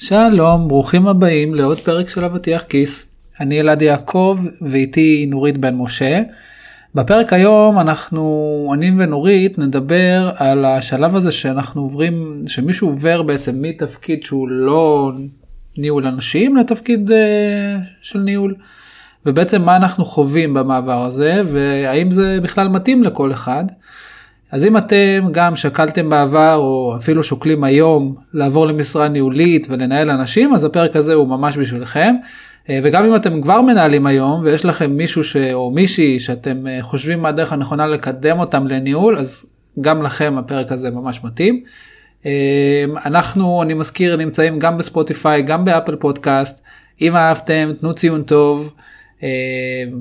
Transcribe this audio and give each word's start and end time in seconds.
שלום, 0.00 0.68
ברוכים 0.68 1.08
הבאים 1.08 1.54
לעוד 1.54 1.78
פרק 1.78 2.08
של 2.08 2.24
אבטיח 2.24 2.62
כיס. 2.62 3.10
אני 3.40 3.60
אלעד 3.60 3.82
יעקב 3.82 4.38
ואיתי 4.60 5.26
נורית 5.30 5.58
בן 5.58 5.74
משה. 5.74 6.22
בפרק 6.94 7.32
היום 7.32 7.78
אנחנו, 7.78 8.70
אני 8.74 8.90
ונורית, 8.98 9.58
נדבר 9.58 10.30
על 10.36 10.64
השלב 10.64 11.16
הזה 11.16 11.32
שאנחנו 11.32 11.82
עוברים, 11.82 12.42
שמישהו 12.46 12.88
עובר 12.88 13.22
בעצם 13.22 13.62
מתפקיד 13.62 14.22
שהוא 14.22 14.48
לא 14.48 15.12
ניהול 15.78 16.06
אנשים 16.06 16.56
לתפקיד 16.56 17.10
uh, 17.10 17.14
של 18.02 18.18
ניהול. 18.18 18.54
ובעצם 19.26 19.62
מה 19.62 19.76
אנחנו 19.76 20.04
חווים 20.04 20.54
במעבר 20.54 21.04
הזה 21.04 21.42
והאם 21.46 22.10
זה 22.10 22.38
בכלל 22.42 22.68
מתאים 22.68 23.04
לכל 23.04 23.32
אחד. 23.32 23.64
אז 24.52 24.64
אם 24.64 24.76
אתם 24.76 25.28
גם 25.32 25.56
שקלתם 25.56 26.10
בעבר 26.10 26.54
או 26.56 26.96
אפילו 26.96 27.22
שוקלים 27.22 27.64
היום 27.64 28.14
לעבור 28.34 28.66
למשרה 28.66 29.08
ניהולית 29.08 29.66
ולנהל 29.70 30.10
אנשים 30.10 30.54
אז 30.54 30.64
הפרק 30.64 30.96
הזה 30.96 31.14
הוא 31.14 31.28
ממש 31.28 31.56
בשבילכם. 31.56 32.14
אה, 32.70 32.80
וגם 32.82 33.04
אם 33.04 33.16
אתם 33.16 33.42
כבר 33.42 33.60
מנהלים 33.60 34.06
היום 34.06 34.40
ויש 34.44 34.64
לכם 34.64 34.90
מישהו 34.90 35.24
ש... 35.24 35.36
או 35.36 35.70
מישהי 35.70 36.20
שאתם 36.20 36.66
אה, 36.66 36.78
חושבים 36.82 37.22
מה 37.22 37.28
הדרך 37.28 37.52
הנכונה 37.52 37.86
לקדם 37.86 38.38
אותם 38.38 38.66
לניהול 38.66 39.18
אז 39.18 39.46
גם 39.80 40.02
לכם 40.02 40.38
הפרק 40.38 40.72
הזה 40.72 40.90
ממש 40.90 41.24
מתאים. 41.24 41.62
אה, 42.26 42.84
אנחנו 43.06 43.62
אני 43.62 43.74
מזכיר 43.74 44.16
נמצאים 44.16 44.58
גם 44.58 44.78
בספוטיפיי 44.78 45.42
גם 45.42 45.64
באפל 45.64 45.96
פודקאסט 45.96 46.62
אם 47.00 47.16
אהבתם 47.16 47.70
תנו 47.80 47.94
ציון 47.94 48.22
טוב 48.22 48.74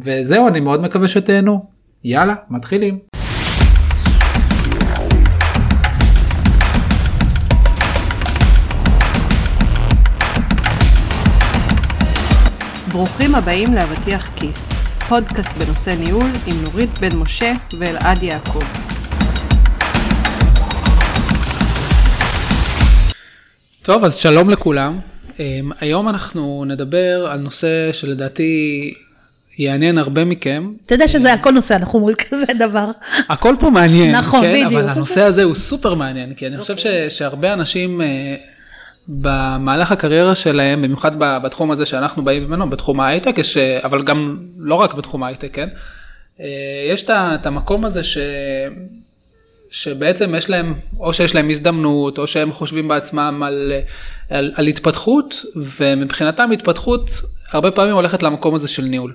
וזהו 0.04 0.48
אני 0.48 0.60
מאוד 0.60 0.82
מקווה 0.82 1.08
שתהנו 1.08 1.66
יאללה 2.04 2.36
מתחילים. 2.50 3.07
ברוכים 12.98 13.36
הבאים 13.36 13.74
לאבטיח 13.74 14.30
כיס, 14.36 14.70
פודקאסט 15.10 15.52
בנושא 15.58 15.90
ניהול 15.90 16.30
עם 16.48 16.64
נורית 16.64 17.00
בן 17.00 17.18
משה 17.18 17.54
ואלעד 17.80 18.24
יעקב. 18.24 18.64
טוב, 23.82 24.04
אז 24.04 24.16
שלום 24.16 24.50
לכולם. 24.50 25.00
אמ, 25.40 25.72
היום 25.80 26.10
אנחנו 26.10 26.66
נדבר 26.68 27.28
על 27.30 27.40
נושא 27.40 27.94
שלדעתי 27.94 28.94
יעניין 29.58 29.98
הרבה 29.98 30.26
מכם. 30.26 30.72
אתה 30.86 30.94
יודע 30.94 31.08
שזה 31.08 31.34
הכל 31.34 31.52
נושא, 31.52 31.76
אנחנו 31.76 32.00
אומרים 32.00 32.16
כזה 32.30 32.46
דבר. 32.60 32.92
הכל 33.30 33.56
פה 33.60 33.70
מעניין, 33.70 34.16
נכון, 34.16 34.42
כן? 34.42 34.54
בדיוק. 34.54 34.74
אבל 34.74 34.90
הנושא 34.90 35.22
הזה 35.22 35.44
הוא 35.44 35.56
סופר 35.56 35.94
מעניין, 35.94 36.34
כי 36.34 36.48
אני 36.48 36.58
חושב 36.58 36.78
ש, 36.78 36.88
שהרבה 36.88 37.54
אנשים 37.54 38.02
אה, 38.02 38.36
במהלך 39.08 39.92
הקריירה 39.92 40.36
שלהם, 40.36 40.82
במיוחד 40.82 41.12
בתחום 41.20 41.72
הזה 41.72 41.86
שאנחנו 41.86 42.24
באים 42.24 42.44
ממנו, 42.44 42.70
בתחום 42.70 43.00
ההייטק, 43.00 43.38
יש, 43.38 43.58
אבל 43.58 44.04
גם 44.04 44.38
לא 44.58 44.76
רק 44.76 44.94
בתחום 44.94 45.24
ההייטק, 45.24 45.50
כן? 45.54 45.70
אה, 46.40 46.46
יש 46.92 47.04
את 47.10 47.46
המקום 47.46 47.86
הזה 47.86 48.04
ש... 48.04 48.18
שבעצם 49.72 50.36
יש 50.36 50.50
להם, 50.50 50.74
או 51.00 51.14
שיש 51.14 51.36
להם 51.36 51.50
הזדמנות, 51.50 52.18
או 52.18 52.28
שהם 52.28 52.52
חושבים 52.52 52.88
בעצמם 52.88 53.44
על, 53.46 53.74
על, 54.30 54.52
על 54.56 54.68
התפתחות, 54.68 55.46
ומבחינתם 55.56 56.52
התפתחות 56.52 57.12
הרבה 57.52 57.72
פעמים 57.72 57.94
הולכת 57.94 58.24
למקום 58.24 58.56
הזה 58.56 58.68
של 58.68 58.84
ניהול. 58.84 59.14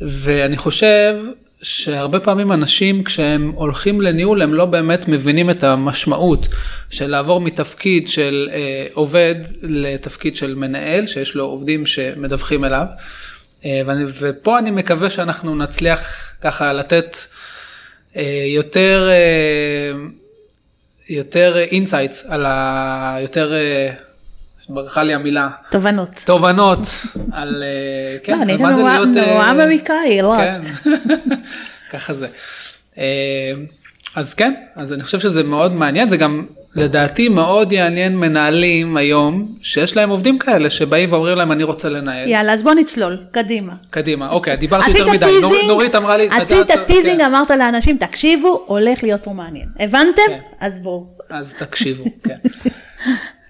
ואני 0.00 0.56
חושב 0.56 1.16
שהרבה 1.64 2.20
פעמים 2.20 2.52
אנשים 2.52 3.04
כשהם 3.04 3.52
הולכים 3.54 4.00
לניהול 4.00 4.42
הם 4.42 4.54
לא 4.54 4.64
באמת 4.64 5.08
מבינים 5.08 5.50
את 5.50 5.64
המשמעות 5.64 6.48
של 6.90 7.10
לעבור 7.10 7.40
מתפקיד 7.40 8.08
של 8.08 8.48
אה, 8.52 8.86
עובד 8.92 9.34
לתפקיד 9.62 10.36
של 10.36 10.54
מנהל 10.54 11.06
שיש 11.06 11.34
לו 11.34 11.44
עובדים 11.44 11.86
שמדווחים 11.86 12.64
אליו. 12.64 12.86
אה, 13.64 13.80
ואני, 13.86 14.04
ופה 14.20 14.58
אני 14.58 14.70
מקווה 14.70 15.10
שאנחנו 15.10 15.56
נצליח 15.56 16.32
ככה 16.40 16.72
לתת 16.72 17.16
אה, 18.16 18.44
יותר 18.46 19.08
אה, 19.10 19.98
יותר 21.08 21.58
insights 21.58 22.26
על 22.28 22.46
ה... 22.46 23.16
יותר, 23.20 23.54
אה, 23.54 23.92
ברחה 24.68 25.02
לי 25.02 25.14
המילה, 25.14 25.48
תובנות. 25.70 26.10
תובנות 26.24 26.78
על, 27.32 27.62
אה, 27.62 28.18
כן, 28.24 28.48
לא, 28.48 28.56
מה 28.58 28.74
זה 28.74 28.82
להיות... 28.82 29.08
אה, 29.16 29.32
נורא 29.34 29.52
במקראי, 29.66 30.22
לא. 30.22 30.34
כן, 30.38 30.60
ככה 31.92 32.14
זה. 32.14 32.26
אה, 32.98 33.52
אז 34.16 34.34
כן, 34.34 34.54
אז 34.76 34.92
אני 34.92 35.02
חושב 35.02 35.20
שזה 35.20 35.42
מאוד 35.42 35.72
מעניין, 35.72 36.08
זה 36.08 36.16
גם 36.16 36.46
לדעתי 36.76 37.28
מאוד 37.28 37.72
יעניין 37.72 38.16
מנהלים 38.16 38.96
היום, 38.96 39.54
שיש 39.62 39.96
להם 39.96 40.10
עובדים 40.10 40.38
כאלה 40.38 40.70
שבאים 40.70 41.12
ואומרים 41.12 41.36
להם 41.38 41.52
אני 41.52 41.64
רוצה 41.64 41.88
לנהל. 41.88 42.28
יאללה, 42.28 42.52
אז 42.52 42.62
בוא 42.62 42.74
נצלול, 42.74 43.18
קדימה. 43.30 43.72
קדימה, 43.90 44.28
אוקיי, 44.30 44.56
דיברתי 44.56 44.90
יותר 44.90 45.10
מדי, 45.10 45.38
נור- 45.40 45.54
נורית 45.68 45.94
אמרה 45.94 46.16
לי, 46.16 46.28
עשית 46.30 46.52
"אתה- 46.70 46.84
teasing, 46.86 47.18
כן." 47.18 47.24
אמרת 47.24 47.50
לאנשים, 47.50 47.96
תקשיבו, 47.96 48.64
הולך 48.66 49.02
להיות 49.02 49.20
פה 49.24 49.32
מעניין. 49.32 49.68
הבנתם? 49.80 50.22
כן. 50.28 50.38
אז 50.60 50.78
בואו. 50.78 51.06
אז 51.30 51.54
תקשיבו, 51.58 52.04
כן. 52.24 52.36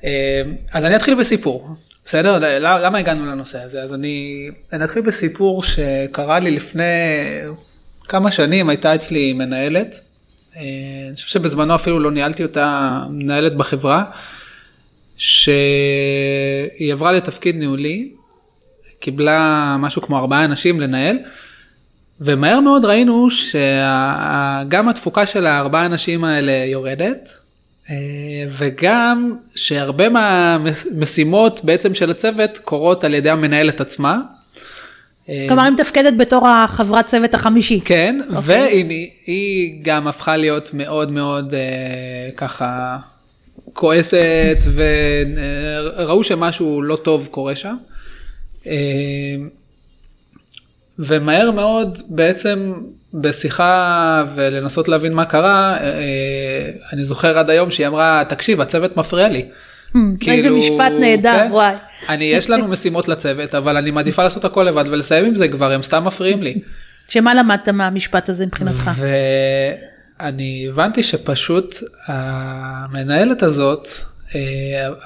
אה, 0.05 0.43
אז 0.73 0.85
אני 0.85 0.97
אתחיל 0.97 1.15
בסיפור, 1.15 1.69
בסדר? 2.05 2.39
למה 2.61 2.99
הגענו 2.99 3.27
לנושא 3.27 3.63
הזה? 3.63 3.83
אז 3.83 3.95
אני, 3.95 4.49
אני 4.73 4.85
אתחיל 4.85 5.03
בסיפור 5.03 5.63
שקרה 5.63 6.39
לי 6.39 6.51
לפני 6.51 6.83
כמה 8.09 8.31
שנים, 8.31 8.69
הייתה 8.69 8.95
אצלי 8.95 9.33
מנהלת. 9.33 10.01
אה, 10.57 10.63
אני 11.09 11.15
חושב 11.15 11.29
שבזמנו 11.29 11.75
אפילו 11.75 11.99
לא 11.99 12.11
ניהלתי 12.11 12.43
אותה 12.43 12.99
מנהלת 13.11 13.57
בחברה, 13.57 14.05
שהיא 15.17 16.93
עברה 16.93 17.13
לתפקיד 17.13 17.57
ניהולי, 17.57 18.13
קיבלה 19.01 19.77
משהו 19.79 20.03
כמו 20.03 20.19
ארבעה 20.19 20.45
אנשים 20.45 20.81
לנהל, 20.81 21.19
ומהר 22.21 22.61
מאוד 22.61 22.85
ראינו 22.85 23.31
שגם 23.31 24.89
התפוקה 24.89 25.27
של 25.27 25.47
הארבעה 25.47 25.87
אנשים 25.87 26.25
האלה 26.25 26.53
יורדת, 26.53 27.44
וגם 28.51 29.37
שהרבה 29.55 30.09
מהמשימות 30.09 31.65
בעצם 31.65 31.95
של 31.95 32.11
הצוות 32.11 32.59
קורות 32.59 33.05
על 33.05 33.15
ידי 33.15 33.31
המנהלת 33.31 33.81
עצמה. 33.81 34.21
אה, 35.29 35.45
כלומר, 35.49 35.63
היא 35.63 35.73
מתפקדת 35.73 36.17
בתור 36.17 36.49
החברת 36.49 37.07
צוות 37.07 37.35
החמישי. 37.35 37.81
כן, 37.85 38.19
אוקיי. 38.37 38.39
והיא 38.43 39.11
היא 39.27 39.81
גם 39.83 40.07
הפכה 40.07 40.37
להיות 40.37 40.75
מאוד 40.75 41.11
מאוד 41.11 41.55
אה, 41.55 42.31
ככה 42.37 42.99
כועסת, 43.73 44.59
וראו 44.75 46.25
שמשהו 46.25 46.83
לא 46.83 46.97
טוב 46.97 47.29
קורה 47.31 47.57
שם. 47.57 47.77
אה, 48.67 48.73
ומהר 50.99 51.51
מאוד 51.51 51.99
בעצם 52.09 52.73
בשיחה 53.15 54.25
ולנסות 54.35 54.89
להבין 54.89 55.13
מה 55.13 55.25
קרה, 55.25 55.77
אה, 55.81 56.71
אני 56.93 57.05
זוכר 57.05 57.39
עד 57.39 57.51
היום 57.51 57.71
שהיא 57.71 57.87
אמרה, 57.87 58.23
תקשיב, 58.29 58.61
הצוות 58.61 58.97
מפריע 58.97 59.29
לי. 59.29 59.47
איזה 60.27 60.51
משפט 60.51 60.93
נהדר, 61.01 61.37
כן, 61.37 61.49
וואי. 61.53 61.75
אני, 62.09 62.25
יש 62.25 62.51
לנו 62.51 62.69
משימות 62.69 63.09
לצוות, 63.09 63.55
אבל 63.55 63.77
אני 63.77 63.91
מעדיפה 63.91 64.23
לעשות 64.23 64.45
הכל 64.45 64.63
לבד 64.63 64.85
ולסיים 64.91 65.25
עם 65.25 65.37
זה 65.37 65.49
כבר, 65.49 65.73
הם 65.73 65.83
סתם 65.83 66.05
מפריעים 66.05 66.43
לי. 66.43 66.59
שמה 67.09 67.35
למדת 67.35 67.69
מהמשפט 67.69 68.29
הזה 68.29 68.47
מבחינתך? 68.47 68.91
ואני 70.21 70.67
הבנתי 70.69 71.03
שפשוט 71.03 71.77
המנהלת 72.07 73.43
הזאת, 73.43 73.89
אה, 74.35 74.41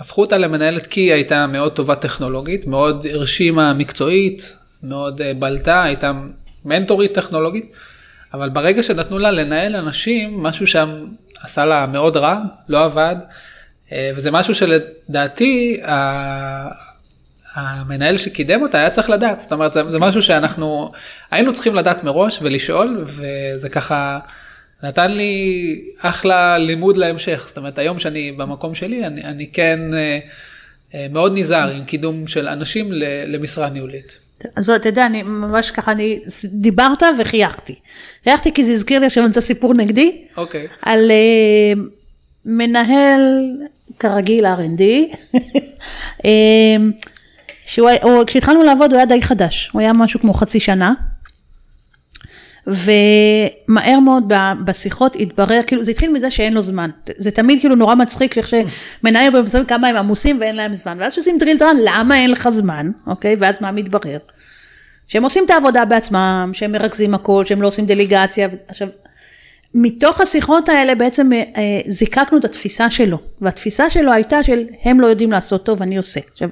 הפכו 0.01 0.21
אותה 0.21 0.39
למנהלת 0.39 0.87
כי 0.87 1.01
היא 1.01 1.13
הייתה 1.13 1.47
מאוד 1.47 1.73
טובה 1.73 1.95
טכנולוגית, 1.95 2.67
מאוד 2.67 3.07
הרשימה 3.13 3.75
מקצועית, 3.75 4.57
מאוד 4.83 5.21
אה, 5.23 5.33
בלטה, 5.35 5.83
הייתה 5.83 6.13
מנטורית 6.65 7.15
טכנולוגית, 7.15 7.73
אבל 8.35 8.49
ברגע 8.49 8.83
שנתנו 8.83 9.19
לה 9.19 9.31
לנהל 9.31 9.77
אנשים, 9.77 10.43
משהו 10.43 10.67
שם 10.67 11.07
עשה 11.43 11.65
לה 11.65 11.87
מאוד 11.87 12.17
רע, 12.17 12.41
לא 12.69 12.85
עבד, 12.85 13.17
אה, 13.93 14.11
וזה 14.17 14.31
משהו 14.31 14.55
שלדעתי 14.55 15.81
המנהל 17.55 18.17
שקידם 18.17 18.63
אותה 18.63 18.79
היה 18.79 18.91
צריך 18.91 19.11
לדעת, 19.11 19.41
זאת 19.41 19.53
אומרת 19.53 19.73
זה, 19.73 19.99
משהו 19.99 20.23
שאנחנו 20.23 20.93
היינו 21.31 21.53
צריכים 21.53 21.75
לדעת 21.75 22.05
מראש 22.05 22.39
ולשאול, 22.43 23.05
וזה 23.05 23.69
ככה 23.69 24.19
נתן 24.83 25.11
לי 25.11 25.85
אחלה 26.01 26.59
לימוד 26.59 26.97
להמשך, 26.97 27.45
זאת 27.47 27.57
אומרת 27.57 27.79
היום 27.79 27.99
שאני 27.99 28.33
במקום 28.33 28.75
שלי 28.75 29.07
אני, 29.07 29.25
אני 29.25 29.51
כן 29.53 29.81
אה, 29.95 30.19
אה, 30.95 31.07
מאוד 31.11 31.39
נזהר 31.39 31.71
עם 31.71 31.85
קידום 31.85 32.27
של 32.27 32.49
אנשים 32.49 32.89
למשרה 33.27 33.71
ניהולית. 33.71 34.28
אז 34.57 34.71
אתה 34.71 34.89
יודע, 34.89 35.07
אני 35.07 35.23
ממש 35.23 35.71
ככה, 35.71 35.93
אני 35.93 36.21
דיברת 36.45 37.03
וחייכתי. 37.19 37.75
חייכתי 38.25 38.53
כי 38.53 38.65
זה 38.65 38.73
הזכיר 38.73 39.01
לי 39.01 39.07
עכשיו 39.07 39.27
את 39.27 39.37
הסיפור 39.37 39.75
נגדי, 39.75 40.25
אוקיי. 40.37 40.67
על 40.83 41.11
אה, 41.11 41.83
מנהל, 42.45 43.21
כרגיל 43.99 44.47
R&D, 44.47 44.83
אה, 46.25 46.31
שהוא, 47.65 47.91
הוא, 48.03 48.25
כשהתחלנו 48.27 48.63
לעבוד 48.63 48.93
הוא 48.93 48.97
היה 48.97 49.07
די 49.07 49.23
חדש, 49.23 49.71
הוא 49.73 49.81
היה 49.81 49.93
משהו 49.93 50.21
כמו 50.21 50.35
חצי 50.35 50.61
שנה. 50.61 50.95
ומהר 52.69 54.01
מאוד 54.01 54.33
בשיחות 54.65 55.17
התברר, 55.21 55.61
כאילו 55.67 55.85
זה 55.85 55.91
התחיל 55.91 56.13
מזה 56.13 56.31
שאין 56.31 56.53
לו 56.53 56.63
זמן. 56.63 56.91
זה 57.17 57.31
תמיד 57.31 57.61
כאילו 57.61 57.75
נורא 57.75 57.95
מצחיק, 57.95 58.39
איך 58.39 58.49
שמנהל 58.49 59.31
במסוים 59.31 59.65
כמה 59.65 59.89
הם 59.89 59.97
עמוסים 59.97 60.41
ואין 60.41 60.57
להם 60.57 60.75
זמן. 60.75 60.97
ואז 61.01 61.13
שעושים 61.13 61.39
דריל 61.39 61.57
דרן, 61.57 61.77
למה 61.85 62.17
אין 62.17 62.31
לך 62.31 62.49
זמן, 62.49 62.91
אוקיי? 63.07 63.37
ואז 63.39 63.63
מה 63.63 63.73
מתברר? 63.73 64.19
שהם 65.07 65.23
עושים 65.23 65.45
את 65.45 65.51
העבודה 65.51 65.85
בעצמם, 65.85 66.51
שהם 66.53 66.73
מרכזים 66.73 67.15
הכל, 67.15 67.45
שהם 67.45 67.63
לא 67.63 67.67
עושים 67.69 67.87
דליגציה. 67.87 68.49
עכשיו, 68.69 68.89
מתוך 69.75 70.21
השיחות 70.21 70.69
האלה 70.69 70.95
בעצם 70.95 71.33
אה, 71.33 71.43
אה, 71.57 71.63
זיקקנו 71.87 72.39
את 72.39 72.45
התפיסה 72.45 72.91
שלו, 72.91 73.19
והתפיסה 73.41 73.91
שלו 73.91 74.13
הייתה 74.13 74.43
של 74.43 74.65
הם 74.83 75.01
לא 75.01 75.07
יודעים 75.07 75.33
לעשות 75.33 75.65
טוב, 75.65 75.83
אני 75.83 75.97
עושה. 75.97 76.21
עכשיו, 76.33 76.49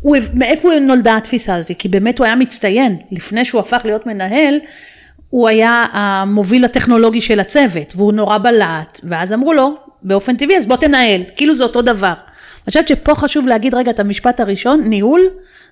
הוא, 0.00 0.16
מאיפה 0.34 0.68
נולדה 0.80 1.16
התפיסה 1.16 1.54
הזאת? 1.54 1.72
כי 1.78 1.88
באמת 1.88 2.18
הוא 2.18 2.24
היה 2.24 2.36
מצטיין, 2.36 2.96
לפני 3.10 3.44
שהוא 3.44 3.60
הפך 3.60 3.82
להיות 3.84 4.06
מנהל, 4.06 4.58
הוא 5.30 5.48
היה 5.48 5.86
המוביל 5.92 6.64
הטכנולוגי 6.64 7.20
של 7.20 7.40
הצוות, 7.40 7.92
והוא 7.96 8.12
נורא 8.12 8.38
בלט, 8.38 9.00
ואז 9.04 9.32
אמרו 9.32 9.52
לו, 9.52 9.74
באופן 10.02 10.36
טבעי, 10.36 10.56
אז 10.56 10.66
בוא 10.66 10.76
תנהל, 10.76 11.22
כאילו 11.36 11.54
זה 11.54 11.64
אותו 11.64 11.82
דבר. 11.82 12.06
אני 12.68 12.70
חושבת 12.70 12.88
שפה 12.88 13.14
חשוב 13.14 13.46
להגיד 13.46 13.74
רגע 13.74 13.90
את 13.90 14.00
המשפט 14.00 14.40
הראשון, 14.40 14.82
ניהול 14.86 15.20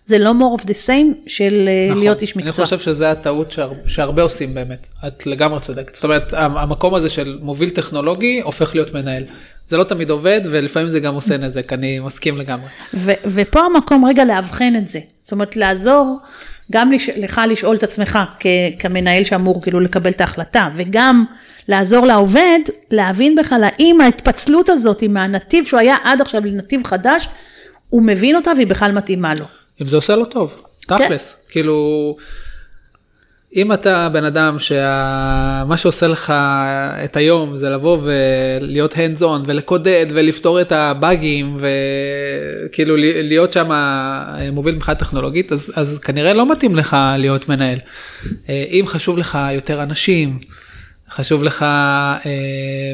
זה 0.07 0.19
לא 0.19 0.31
more 0.31 0.61
of 0.61 0.65
the 0.65 0.75
same 0.87 1.15
של 1.27 1.69
אה, 1.69 1.87
נכון. 1.91 2.03
להיות 2.03 2.23
איש 2.23 2.37
מקצוע. 2.37 2.55
אני 2.57 2.65
חושב 2.65 2.79
שזה 2.79 3.11
הטעות 3.11 3.51
שהר... 3.51 3.73
שהרבה 3.87 4.23
עושים 4.23 4.55
באמת, 4.55 4.87
את 5.07 5.27
לגמרי 5.27 5.61
צודקת. 5.61 5.95
זאת 5.95 6.05
אומרת, 6.05 6.33
המקום 6.37 6.95
הזה 6.95 7.09
של 7.09 7.39
מוביל 7.43 7.71
טכנולוגי 7.71 8.41
הופך 8.45 8.75
להיות 8.75 8.95
מנהל. 8.95 9.25
זה 9.67 9.77
לא 9.77 9.85
תמיד 9.85 10.11
עובד 10.11 10.41
ולפעמים 10.45 10.89
זה 10.89 11.01
גם 11.01 11.15
עושה 11.15 11.37
נזק, 11.37 11.73
אני 11.73 11.99
מסכים 11.99 12.39
לגמרי. 12.39 12.67
ו- 12.95 13.13
ופה 13.25 13.61
המקום 13.61 14.05
רגע 14.05 14.25
לאבחן 14.25 14.77
את 14.79 14.89
זה. 14.89 15.01
זאת 15.23 15.33
אומרת, 15.33 15.57
לעזור 15.57 16.19
גם 16.73 16.93
לש- 16.93 17.09
לך 17.09 17.41
לשאול 17.49 17.77
את 17.77 17.83
עצמך 17.83 18.19
כ- 18.41 18.47
כמנהל 18.79 19.25
שאמור 19.25 19.63
כאילו 19.63 19.81
לקבל 19.81 20.11
את 20.11 20.21
ההחלטה, 20.21 20.69
וגם 20.75 21.25
לעזור 21.69 22.07
לעובד 22.07 22.59
להבין 22.91 23.35
בכלל 23.35 23.65
האם 23.65 24.01
ההתפצלות 24.01 24.69
הזאת 24.69 25.03
מהנתיב 25.03 25.65
שהוא 25.65 25.81
היה 25.81 25.97
עד 26.05 26.21
עכשיו 26.21 26.45
לנתיב 26.45 26.85
חדש, 26.87 27.29
הוא 27.91 28.03
מבין 28.03 28.37
אותה 28.37 28.53
והיא 28.57 28.67
בכלל 28.67 28.93
מתאימה 28.93 29.35
לו. 29.35 29.45
אם 29.83 29.89
זה 29.89 29.97
עושה 29.97 30.17
לו 30.17 30.25
טוב, 30.25 30.63
תכלס, 30.87 31.47
כאילו, 31.49 32.17
אם 33.57 33.73
אתה 33.73 34.09
בן 34.09 34.25
אדם 34.25 34.59
שמה 34.59 35.77
שעושה 35.77 36.07
לך 36.07 36.33
את 37.05 37.17
היום 37.17 37.57
זה 37.57 37.71
לבוא 37.71 37.99
ולהיות 38.03 38.95
hands 38.95 39.21
on 39.21 39.41
ולקודד 39.47 40.07
ולפתור 40.11 40.61
את 40.61 40.73
הבאגים 40.73 41.57
וכאילו 42.67 42.97
להיות 42.99 43.53
שם 43.53 43.71
מוביל 44.53 44.75
מבחינה 44.75 44.95
טכנולוגית, 44.95 45.53
אז, 45.53 45.73
אז 45.77 45.99
כנראה 45.99 46.33
לא 46.33 46.53
מתאים 46.53 46.75
לך 46.75 46.97
להיות 47.19 47.49
מנהל. 47.49 47.79
אם 48.49 48.85
חשוב 48.87 49.19
לך 49.19 49.39
יותר 49.53 49.83
אנשים, 49.83 50.39
חשוב 51.11 51.45
לך, 51.45 51.63
אה, 51.63 52.93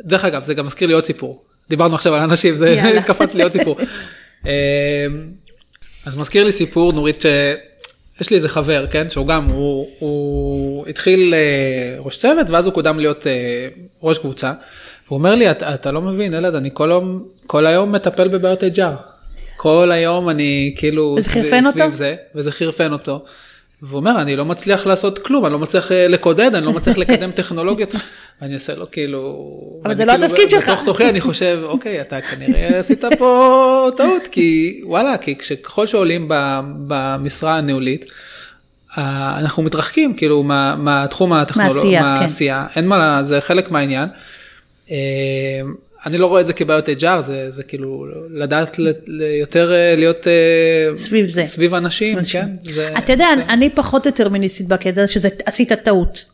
דרך 0.00 0.24
אגב, 0.24 0.44
זה 0.44 0.54
גם 0.54 0.66
מזכיר 0.66 0.88
לי 0.88 0.94
עוד 0.94 1.04
סיפור. 1.04 1.44
דיברנו 1.68 1.94
עכשיו 1.94 2.14
על 2.14 2.22
אנשים, 2.22 2.56
זה. 2.56 2.82
קפץ 3.06 3.34
לי 3.34 3.42
עוד 3.42 3.52
סיפור. 3.52 3.76
אה, 4.46 5.06
אז 6.06 6.16
מזכיר 6.16 6.44
לי 6.44 6.52
סיפור, 6.52 6.92
נורית, 6.92 7.22
שיש 8.18 8.30
לי 8.30 8.36
איזה 8.36 8.48
חבר, 8.48 8.86
כן, 8.86 9.10
שהוא 9.10 9.26
גם, 9.26 9.44
הוא, 9.44 9.88
הוא 9.98 10.86
התחיל 10.86 11.34
אה, 11.34 11.96
ראש 11.98 12.18
צוות, 12.18 12.50
ואז 12.50 12.66
הוא 12.66 12.74
קודם 12.74 12.98
להיות 12.98 13.26
אה, 13.26 13.68
ראש 14.02 14.18
קבוצה. 14.18 14.52
והוא 15.06 15.18
אומר 15.18 15.34
לי, 15.34 15.50
אתה, 15.50 15.74
אתה 15.74 15.92
לא 15.92 16.02
מבין, 16.02 16.34
ילד, 16.34 16.54
אני 16.54 16.70
כל 16.72 16.90
היום, 16.90 17.24
כל 17.46 17.66
היום 17.66 17.92
מטפל 17.92 18.28
בבעיות 18.28 18.62
HR. 18.62 19.16
כל 19.56 19.92
היום 19.92 20.28
אני 20.28 20.74
כאילו 20.78 21.16
סביב 21.20 21.66
אותו? 21.66 21.92
זה, 21.92 22.16
וזה 22.34 22.52
חרפן 22.52 22.92
אותו. 22.92 23.24
והוא 23.82 23.98
אומר, 23.98 24.20
אני 24.20 24.36
לא 24.36 24.44
מצליח 24.44 24.86
לעשות 24.86 25.18
כלום, 25.18 25.44
אני 25.46 25.52
לא 25.52 25.58
מצליח 25.58 25.92
אה, 25.92 26.08
לקודד, 26.08 26.54
אני 26.54 26.66
לא 26.66 26.72
מצליח 26.72 26.98
לקדם 26.98 27.30
טכנולוגיות. 27.30 27.94
ואני 28.42 28.54
עושה 28.54 28.74
לו 28.74 28.90
כאילו... 28.90 29.20
אבל 29.84 29.94
זה 29.94 30.04
לא 30.04 30.12
כאילו 30.12 30.24
התפקיד 30.26 30.50
שלך. 30.50 30.68
בתוך 30.68 30.84
תוכי 30.84 31.08
אני 31.08 31.20
חושב, 31.20 31.60
אוקיי, 31.74 32.00
אתה 32.00 32.20
כנראה 32.20 32.78
עשית 32.78 33.04
פה 33.18 33.90
טעות, 33.96 34.28
כי 34.32 34.80
וואלה, 34.84 35.18
כי 35.18 35.34
ככל 35.64 35.86
שעולים 35.86 36.28
במשרה 36.88 37.56
הניהולית, 37.58 38.04
אה, 38.98 39.38
אנחנו 39.38 39.62
מתרחקים 39.62 40.14
כאילו 40.14 40.42
מה- 40.42 40.76
מהתחום 40.76 41.32
הטכנולוגי, 41.32 41.74
מהעשייה, 41.76 42.02
כן. 42.02 42.20
מהעשייה, 42.20 42.66
אין 42.76 42.86
מה, 42.88 43.22
זה 43.22 43.40
חלק 43.40 43.70
מהעניין. 43.70 44.08
אני 46.06 46.18
לא 46.18 46.26
רואה 46.26 46.40
את 46.40 46.46
זה 46.46 46.52
כבעיות 46.52 46.88
HR, 46.88 47.20
זה, 47.20 47.50
זה 47.50 47.62
כאילו 47.62 48.06
לדעת 48.30 48.78
ל- 48.78 48.92
ל- 49.06 49.22
יותר 49.40 49.72
אה, 49.72 49.94
להיות 49.96 50.26
אה, 50.26 50.96
סביב 50.96 51.26
זה. 51.28 51.46
סביב 51.46 51.74
אנשים, 51.74 52.18
כן? 52.32 52.48
זה, 52.64 52.94
אתה 52.98 53.12
יודע, 53.12 53.26
זה, 53.36 53.42
אני 53.48 53.70
פחות 53.70 54.06
דטרמיניסטית 54.06 54.68
בקטע 54.68 55.06
שזה 55.06 55.28
עשית 55.46 55.72
טעות. 55.72 56.24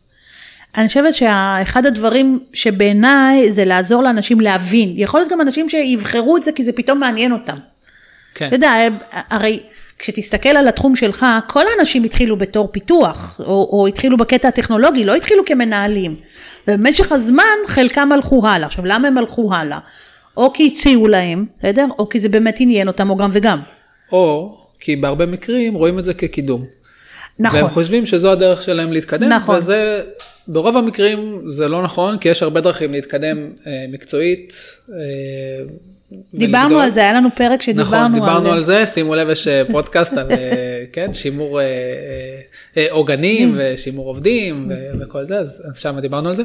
אני 0.77 0.87
חושבת 0.87 1.13
שאחד 1.13 1.85
הדברים 1.85 2.39
שבעיניי 2.53 3.51
זה 3.51 3.65
לעזור 3.65 4.03
לאנשים 4.03 4.41
להבין. 4.41 4.93
יכול 4.95 5.19
להיות 5.19 5.31
גם 5.31 5.41
אנשים 5.41 5.69
שיבחרו 5.69 6.37
את 6.37 6.43
זה 6.43 6.51
כי 6.51 6.63
זה 6.63 6.71
פתאום 6.71 6.99
מעניין 6.99 7.31
אותם. 7.31 7.57
כן. 8.35 8.47
אתה 8.47 8.55
יודע, 8.55 8.73
הרי 9.11 9.59
כשתסתכל 9.99 10.49
על 10.49 10.67
התחום 10.67 10.95
שלך, 10.95 11.25
כל 11.47 11.63
האנשים 11.67 12.03
התחילו 12.03 12.37
בתור 12.37 12.69
פיתוח, 12.71 13.41
או, 13.45 13.69
או 13.71 13.87
התחילו 13.87 14.17
בקטע 14.17 14.47
הטכנולוגי, 14.47 15.03
לא 15.03 15.15
התחילו 15.15 15.45
כמנהלים. 15.45 16.15
ובמשך 16.67 17.11
הזמן 17.11 17.43
חלקם 17.67 18.11
הלכו 18.11 18.47
הלאה. 18.47 18.67
עכשיו, 18.67 18.85
למה 18.85 19.07
הם 19.07 19.17
הלכו 19.17 19.53
הלאה? 19.53 19.79
או 20.37 20.53
כי 20.53 20.71
הציעו 20.73 21.07
להם, 21.07 21.45
בסדר? 21.59 21.85
או 21.99 22.09
כי 22.09 22.19
זה 22.19 22.29
באמת 22.29 22.55
עניין 22.59 22.87
אותם, 22.87 23.09
או 23.09 23.17
גם 23.17 23.29
וגם. 23.33 23.59
או 24.11 24.57
כי 24.79 24.95
בהרבה 24.95 25.25
מקרים 25.25 25.73
רואים 25.73 25.99
את 25.99 26.03
זה 26.03 26.13
כקידום. 26.13 26.65
נכון. 27.39 27.59
והם 27.59 27.69
חושבים 27.69 28.05
שזו 28.05 28.31
הדרך 28.31 28.61
שלהם 28.61 28.91
להתקדם, 28.91 29.29
נכון. 29.29 29.55
וזה, 29.55 30.01
ברוב 30.47 30.77
המקרים 30.77 31.41
זה 31.47 31.67
לא 31.67 31.83
נכון, 31.83 32.17
כי 32.17 32.29
יש 32.29 32.43
הרבה 32.43 32.61
דרכים 32.61 32.91
להתקדם 32.91 33.37
אה, 33.67 33.85
מקצועית. 33.89 34.53
אה, 34.89 35.65
דיברנו 36.33 36.65
ולגדול. 36.65 36.81
על 36.81 36.91
זה, 36.91 37.01
היה 37.01 37.13
לנו 37.13 37.29
פרק 37.35 37.61
שדיברנו 37.61 38.07
נכון, 38.07 38.13
דיברנו 38.13 38.49
על... 38.49 38.57
על 38.57 38.63
זה, 38.63 38.87
שימו 38.87 39.15
לב, 39.15 39.29
יש 39.29 39.47
אה, 39.47 39.63
פודקאסט 39.71 40.13
על 40.13 40.31
אה, 40.31 40.83
כן, 40.93 41.13
שימור 41.13 41.61
אה, 42.77 42.85
עוגנים 42.89 43.55
ושימור 43.57 44.07
עובדים 44.07 44.69
ו- 44.69 44.99
וכל 44.99 45.25
זה, 45.25 45.37
אז 45.37 45.63
אז 45.69 45.79
שם 45.79 45.99
דיברנו 45.99 46.29
על 46.29 46.35
זה. 46.35 46.43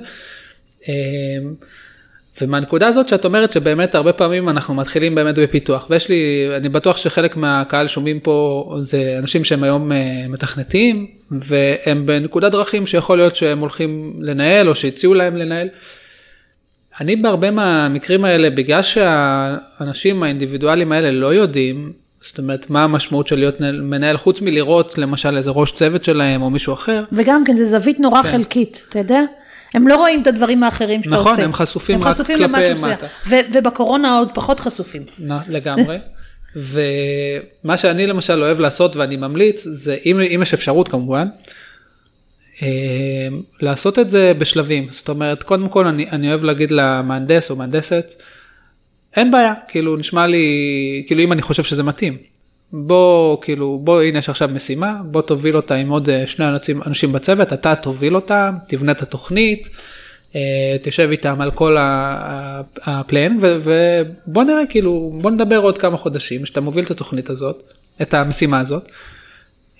ומהנקודה 2.40 2.86
הזאת 2.86 3.08
שאת 3.08 3.24
אומרת 3.24 3.52
שבאמת 3.52 3.94
הרבה 3.94 4.12
פעמים 4.12 4.48
אנחנו 4.48 4.74
מתחילים 4.74 5.14
באמת 5.14 5.38
בפיתוח, 5.38 5.86
ויש 5.90 6.08
לי, 6.08 6.50
אני 6.56 6.68
בטוח 6.68 6.96
שחלק 6.96 7.36
מהקהל 7.36 7.88
שומעים 7.88 8.20
פה 8.20 8.76
זה 8.80 9.16
אנשים 9.18 9.44
שהם 9.44 9.62
היום 9.62 9.92
מתכנתים, 10.28 11.06
והם 11.30 12.06
בנקודת 12.06 12.52
דרכים 12.52 12.86
שיכול 12.86 13.18
להיות 13.18 13.36
שהם 13.36 13.58
הולכים 13.58 14.16
לנהל 14.20 14.68
או 14.68 14.74
שהציעו 14.74 15.14
להם 15.14 15.36
לנהל. 15.36 15.68
אני 17.00 17.16
בהרבה 17.16 17.50
מהמקרים 17.50 18.24
האלה, 18.24 18.50
בגלל 18.50 18.82
שהאנשים 18.82 20.22
האינדיבידואלים 20.22 20.92
האלה 20.92 21.10
לא 21.10 21.34
יודעים, 21.34 21.92
זאת 22.22 22.38
אומרת, 22.38 22.70
מה 22.70 22.84
המשמעות 22.84 23.26
של 23.26 23.38
להיות 23.38 23.54
מנהל, 23.60 24.16
חוץ 24.16 24.40
מלראות 24.40 24.98
למשל 24.98 25.36
איזה 25.36 25.50
ראש 25.50 25.72
צוות 25.72 26.04
שלהם 26.04 26.42
או 26.42 26.50
מישהו 26.50 26.74
אחר, 26.74 27.04
וגם 27.12 27.44
כן, 27.44 27.56
זו 27.56 27.64
זווית 27.66 28.00
נורא 28.00 28.22
כן. 28.22 28.28
חלקית, 28.30 28.86
אתה 28.88 28.98
יודע? 28.98 29.20
הם 29.74 29.88
לא 29.88 29.96
רואים 29.96 30.22
את 30.22 30.26
הדברים 30.26 30.62
האחרים 30.62 31.02
שאתה 31.02 31.14
נכון, 31.14 31.30
עושה. 31.32 31.44
הם 31.44 31.52
חשופים 31.52 31.96
הם 31.96 32.02
רק 32.02 32.14
חשופים 32.14 32.38
כלפי. 32.38 32.74
מטה. 32.74 33.06
ובקורונה 33.52 34.18
עוד 34.18 34.28
פחות 34.34 34.60
חשופים. 34.60 35.02
נ- 35.18 35.38
לגמרי. 35.48 35.98
ומה 36.56 37.76
שאני 37.76 38.06
למשל 38.06 38.42
אוהב 38.42 38.60
לעשות 38.60 38.96
ואני 38.96 39.16
ממליץ, 39.16 39.64
זה 39.64 39.96
אם, 40.06 40.20
אם 40.20 40.40
יש 40.42 40.54
אפשרות 40.54 40.88
כמובן, 40.88 41.28
לעשות 43.60 43.98
את 43.98 44.08
זה 44.08 44.32
בשלבים. 44.38 44.86
זאת 44.90 45.08
אומרת, 45.08 45.42
קודם 45.42 45.68
כל 45.68 45.86
אני, 45.86 46.10
אני 46.10 46.28
אוהב 46.30 46.44
להגיד 46.44 46.70
למהנדס 46.70 47.50
או 47.50 47.56
מהנדסת, 47.56 48.14
אין 49.16 49.30
בעיה, 49.30 49.54
כאילו 49.68 49.96
נשמע 49.96 50.26
לי, 50.26 50.44
כאילו 51.06 51.22
אם 51.22 51.32
אני 51.32 51.42
חושב 51.42 51.62
שזה 51.62 51.82
מתאים. 51.82 52.16
בוא, 52.72 53.42
כאילו, 53.42 53.80
בוא, 53.84 54.02
הנה 54.02 54.18
יש 54.18 54.28
עכשיו 54.28 54.48
משימה, 54.52 55.00
בוא 55.04 55.22
תוביל 55.22 55.56
אותה 55.56 55.74
עם 55.74 55.88
עוד 55.88 56.10
אה, 56.10 56.26
שני 56.26 56.48
אנשים, 56.48 56.82
אנשים 56.86 57.12
בצוות, 57.12 57.52
אתה 57.52 57.74
תוביל 57.74 58.14
אותה, 58.14 58.50
תבנה 58.68 58.92
את 58.92 59.02
התוכנית, 59.02 59.68
אה, 60.34 60.76
תשב 60.82 61.08
איתם 61.10 61.40
על 61.40 61.50
כל 61.50 61.76
הפלן, 62.82 63.38
ובוא 63.40 64.44
נראה, 64.44 64.66
כאילו, 64.68 65.12
בוא 65.20 65.30
נדבר 65.30 65.58
עוד 65.58 65.78
כמה 65.78 65.96
חודשים, 65.96 66.46
שאתה 66.46 66.60
מוביל 66.60 66.84
את 66.84 66.90
התוכנית 66.90 67.30
הזאת, 67.30 67.62
את 68.02 68.14
המשימה 68.14 68.60
הזאת. 68.60 68.88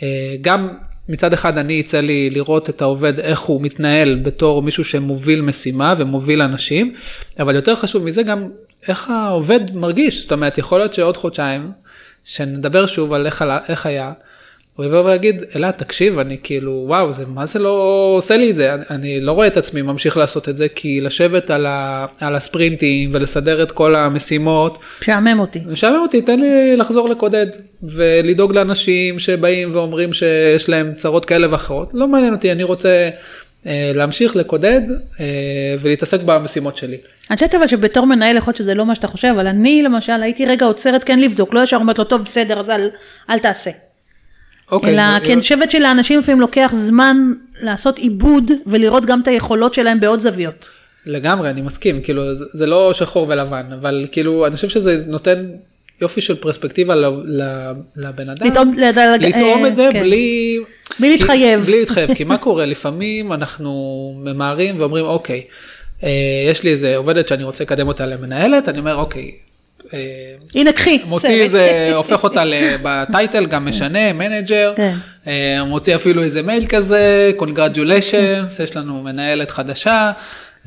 אה, 0.03 0.37
גם 0.41 0.69
מצד 1.09 1.33
אחד 1.33 1.59
אני 1.59 1.73
יצא 1.73 2.01
לי 2.01 2.31
לראות 2.31 2.71
את 2.71 2.83
העובד 2.83 3.21
איך 3.21 3.41
הוא 3.41 3.63
מתנהל 3.63 4.21
בתור 4.23 4.63
מישהו 4.63 4.85
שמוביל 4.85 5.43
משימה 5.43 5.95
ומוביל 5.97 6.43
אנשים, 6.43 6.95
אבל 7.41 7.55
יותר 7.55 7.77
חשוב 7.77 8.05
מזה 8.05 8.23
גם 8.23 8.49
איך 8.89 9.11
העובד 9.11 9.75
מרגיש, 9.75 10.23
זאת 10.23 10.33
אומרת 10.33 10.59
יכול 10.59 10.79
להיות 10.79 10.95
שעוד 10.95 11.17
חודשיים, 11.17 11.71
שנדבר 12.25 12.87
שוב 12.87 13.13
על 13.13 13.27
איך, 13.27 13.45
איך 13.69 13.87
היה, 13.87 14.13
הוא 14.79 14.87
יבוא 14.87 15.05
ויגיד, 15.05 15.43
אלעד 15.57 15.75
תקשיב 15.75 16.19
אני 16.19 16.37
כאילו 16.43 16.85
וואו 16.87 17.13
זה 17.13 17.25
מה 17.27 17.47
זה 17.47 17.59
לא 17.59 18.13
עושה 18.17 18.37
לי 18.37 18.51
את 18.51 18.57
זה, 18.57 18.75
אני, 18.75 18.85
אני 18.91 19.21
לא 19.21 19.33
רואה 19.33 19.47
את 19.47 19.57
עצמי 19.57 19.83
ממשיך 19.83 20.17
לעשות 20.17 20.49
את 20.49 20.57
זה 20.57 20.69
כי 20.69 21.01
לשבת 21.01 21.51
על, 21.51 21.67
ה, 21.67 22.07
על 22.21 22.35
הספרינטים 22.35 23.11
ולסדר 23.13 23.63
את 23.63 23.73
כל 23.73 23.97
המשימות, 23.97 24.79
משעמם 25.03 25.41
אותי. 25.41 25.61
משעמם 25.67 25.99
אותי, 26.03 26.23
תן 26.23 26.41
לי 26.41 26.77
לחזור 26.77 27.09
לקודד 27.09 27.47
ולדאוג 27.83 28.55
לאנשים 28.55 29.19
שבאים 29.19 29.69
ואומרים 29.73 30.13
שיש 30.13 30.69
להם 30.69 30.95
צרות 30.95 31.25
כאלה 31.25 31.53
ואחרות. 31.53 31.95
לא 31.95 32.09
מעניין 32.09 32.35
אותי, 32.35 32.53
אני 32.53 32.63
רוצה 32.63 33.11
אה, 33.67 33.93
להמשיך 33.95 34.37
לקודד 34.37 34.83
אה, 35.21 35.27
ולהתעסק 35.81 36.21
במשימות 36.23 36.77
שלי. 36.77 36.97
אני 37.31 37.37
חושבת 37.37 37.55
אבל 37.55 37.67
שבתור 37.67 38.07
מנהל 38.07 38.37
יכול 38.37 38.51
להיות 38.51 38.57
שזה 38.57 38.75
לא 38.75 38.87
מה 38.87 38.95
שאתה 38.95 39.09
חושב, 39.09 39.29
אבל 39.29 39.47
אני 39.47 39.83
למשל 39.83 40.23
הייתי 40.23 40.47
רגע 40.47 40.67
עוצרת 40.67 41.05
כן 41.05 41.19
לבדוק, 41.19 41.55
לא 41.55 41.63
ישר 41.63 41.77
אומרת 41.77 41.99
לו, 41.99 42.05
טוב, 42.05 42.23
בסדר, 42.23 42.59
אז 42.59 42.71
אל, 42.71 42.89
אל 43.31 43.39
תעשה. 43.39 43.71
אוקיי, 44.71 44.95
אלא 44.95 45.03
ו- 45.19 45.25
כי 45.25 45.33
אני 45.33 45.41
חושבת 45.41 45.71
שלאנשים 45.71 46.19
לפעמים 46.19 46.41
לוקח 46.41 46.71
זמן 46.75 47.17
לעשות 47.63 47.99
עיבוד 47.99 48.51
ולראות 48.67 49.07
גם 49.07 49.21
את 49.21 49.29
היכולות 49.29 49.75
שלהם 49.75 50.01
בעוד 50.01 50.21
זוויות. 50.21 50.69
לגמרי, 51.07 51.51
אני 51.51 51.63
מסכים, 51.63 52.01
כאילו, 52.03 52.37
זה- 52.37 52.45
זה 52.53 52.67
לא 52.67 52.93
שחור 52.93 53.27
ולבן, 53.29 53.67
אבל 53.81 54.05
כאילו, 54.13 54.47
אני 54.47 54.57
חושב 54.57 54.69
שזה 54.69 55.03
נותן 55.07 55.45
יופי 56.01 56.21
של 56.21 56.35
פרספקטיבה 56.37 56.95
לבן 57.97 58.29
אדם. 58.29 58.47
לטעום, 58.47 58.73
לד- 58.79 58.99
לטעום 59.25 59.63
אה, 59.65 59.69
את 59.69 59.75
זה 59.75 59.89
כן. 59.93 60.01
בלי... 60.03 60.59
בלי 61.01 61.11
להתחייב. 61.11 61.61
בלי 61.61 61.81
להתחייב, 61.81 62.15
כי 62.17 62.25
מה 62.25 62.39
קורה? 62.39 62.67
לפעמים 62.67 63.33
אנחנו 63.33 63.73
ממהרים 64.25 64.81
ואומרים, 64.81 65.05
אוקיי, 65.05 65.43
אה, 66.05 66.09
יש 66.51 66.63
לי 66.63 66.71
איזה 66.71 66.97
עובדת 66.97 67.29
שאני 67.29 67.45
רוצה 67.45 67.65
לקדם 67.65 67.89
אותה 67.89 68.07
למנהלת, 68.07 68.69
אני 68.69 68.79
אומר, 68.79 68.95
אוקיי, 68.95 69.23
אה, 69.23 69.29
הנה 70.55 70.73
קחי. 70.73 70.99
מוציא. 71.05 71.43
איזה, 71.43 71.91
הופך 71.95 72.25
אותה 72.25 72.45
ב 72.83 72.92
title, 72.92 73.47
גם 73.47 73.67
משנה, 73.69 74.13
manager, 74.13 74.73
כן. 74.77 74.95
אה, 75.27 75.65
מוציא 75.67 75.95
אפילו 75.95 76.23
איזה 76.23 76.43
מייל 76.43 76.67
כזה, 76.67 77.31
congratulations, 77.39 78.63
יש 78.63 78.77
לנו 78.77 79.03
מנהלת 79.03 79.51
חדשה, 79.51 80.11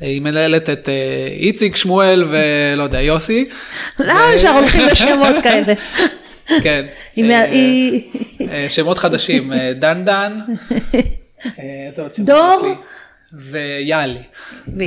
אה, 0.01 0.07
היא 0.07 0.21
מנהלת 0.21 0.69
את 0.69 0.89
אה, 0.89 1.27
איציק 1.31 1.75
שמואל 1.75 2.25
ולא 2.29 2.83
יודע, 2.83 3.01
יוסי. 3.01 3.45
למה 3.99 4.21
ישר 4.35 4.49
הולכים 4.51 4.85
לשמות 4.85 5.35
כאלה? 5.43 5.73
כן. 6.63 6.85
אה, 7.19 7.45
אה, 8.51 8.65
שמות 8.69 8.97
חדשים, 8.97 9.53
אה, 9.53 9.73
דן 9.73 10.05
דן, 10.05 10.39
אה, 11.45 11.87
איזה 11.87 12.01
עוד 12.01 12.13
שמות 12.13 12.27
דור? 12.29 12.75
ויאלי. 13.33 14.23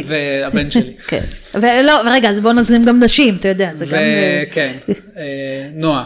והבן 0.05 0.71
שלי. 0.71 0.95
כן. 1.09 1.25
ולא, 1.55 2.01
רגע, 2.05 2.31
אז 2.31 2.41
בוא 2.41 2.53
נזמין 2.53 2.85
גם 2.85 3.03
נשים, 3.03 3.37
אתה 3.37 3.49
יודע, 3.49 3.71
זה 3.75 3.87
גם... 3.87 3.95
אה, 3.95 4.45
וכן, 4.49 4.73
אה, 5.17 5.69
נועה. 5.75 6.05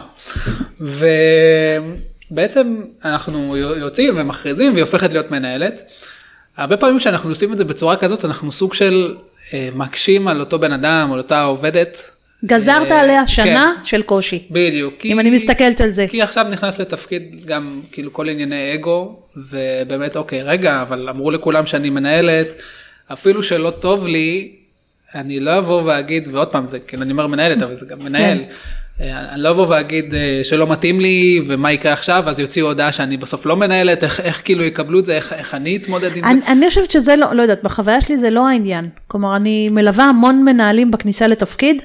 ובעצם 2.31 2.81
אנחנו 3.05 3.57
יוצאים 3.57 4.17
ומכריזים 4.17 4.73
והיא 4.73 4.83
הופכת 4.83 5.13
להיות 5.13 5.31
מנהלת. 5.31 5.81
הרבה 6.57 6.77
פעמים 6.77 6.99
כשאנחנו 6.99 7.29
עושים 7.29 7.53
את 7.53 7.57
זה 7.57 7.65
בצורה 7.65 7.95
כזאת 7.95 8.25
אנחנו 8.25 8.51
סוג 8.51 8.73
של 8.73 9.15
אה, 9.53 9.69
מקשים 9.73 10.27
על 10.27 10.39
אותו 10.39 10.59
בן 10.59 10.71
אדם 10.71 11.09
על 11.13 11.17
אותה 11.17 11.43
עובדת. 11.43 12.11
גזרת 12.45 12.91
אה, 12.91 12.99
עליה 12.99 13.27
שנה 13.27 13.73
כן, 13.77 13.85
של 13.85 14.01
קושי. 14.01 14.43
בדיוק. 14.51 14.93
כי- 14.99 15.11
אם 15.11 15.19
אני 15.19 15.29
מסתכלת 15.31 15.81
על 15.81 15.91
זה. 15.91 16.05
כי 16.09 16.21
עכשיו 16.21 16.45
נכנס 16.51 16.79
לתפקיד 16.79 17.35
גם 17.45 17.81
כאילו 17.91 18.13
כל 18.13 18.29
ענייני 18.29 18.73
אגו 18.73 19.19
ובאמת 19.35 20.15
אוקיי 20.15 20.43
רגע 20.43 20.81
אבל 20.81 21.09
אמרו 21.09 21.31
לכולם 21.31 21.65
שאני 21.65 21.89
מנהלת 21.89 22.55
אפילו 23.13 23.43
שלא 23.43 23.69
טוב 23.69 24.07
לי 24.07 24.51
אני 25.15 25.39
לא 25.39 25.57
אבוא 25.57 25.81
ואגיד 25.85 26.29
ועוד 26.31 26.47
פעם 26.47 26.65
זה 26.65 26.79
כן 26.87 27.01
אני 27.01 27.11
אומר 27.11 27.27
מנהלת 27.27 27.61
אבל 27.61 27.75
זה 27.75 27.85
גם 27.85 27.99
מנהל. 27.99 28.43
אה, 29.01 29.33
אני 29.33 29.41
לא 29.41 29.49
אבוא 29.49 29.67
ואגיד 29.69 30.15
אה, 30.15 30.39
שלא 30.43 30.67
מתאים 30.67 30.99
לי 30.99 31.41
ומה 31.47 31.71
יקרה 31.71 31.93
עכשיו 31.93 32.23
אז 32.29 32.39
יוציאו 32.39 32.67
הודעה 32.67 32.91
שאני 32.91 33.17
בסוף 33.17 33.45
לא 33.45 33.57
מנהלת 33.57 34.03
איך, 34.03 34.19
איך 34.19 34.41
כאילו 34.45 34.63
יקבלו 34.63 34.99
את 34.99 35.05
זה 35.05 35.15
איך, 35.15 35.33
איך 35.33 35.53
אני 35.55 35.77
אתמודד 35.77 36.17
עם 36.17 36.23
אני, 36.25 36.39
זה. 36.45 36.51
אני 36.51 36.69
חושבת 36.69 36.91
שזה 36.91 37.15
לא, 37.15 37.33
לא 37.33 37.41
יודעת, 37.41 37.63
בחוויה 37.63 38.01
שלי 38.01 38.17
זה 38.17 38.29
לא 38.29 38.47
העניין. 38.47 38.89
כלומר, 39.07 39.35
אני 39.35 39.69
מלווה 39.71 40.03
המון 40.05 40.43
מנהלים 40.45 40.91
בכניסה 40.91 41.27
לתפקיד, 41.27 41.81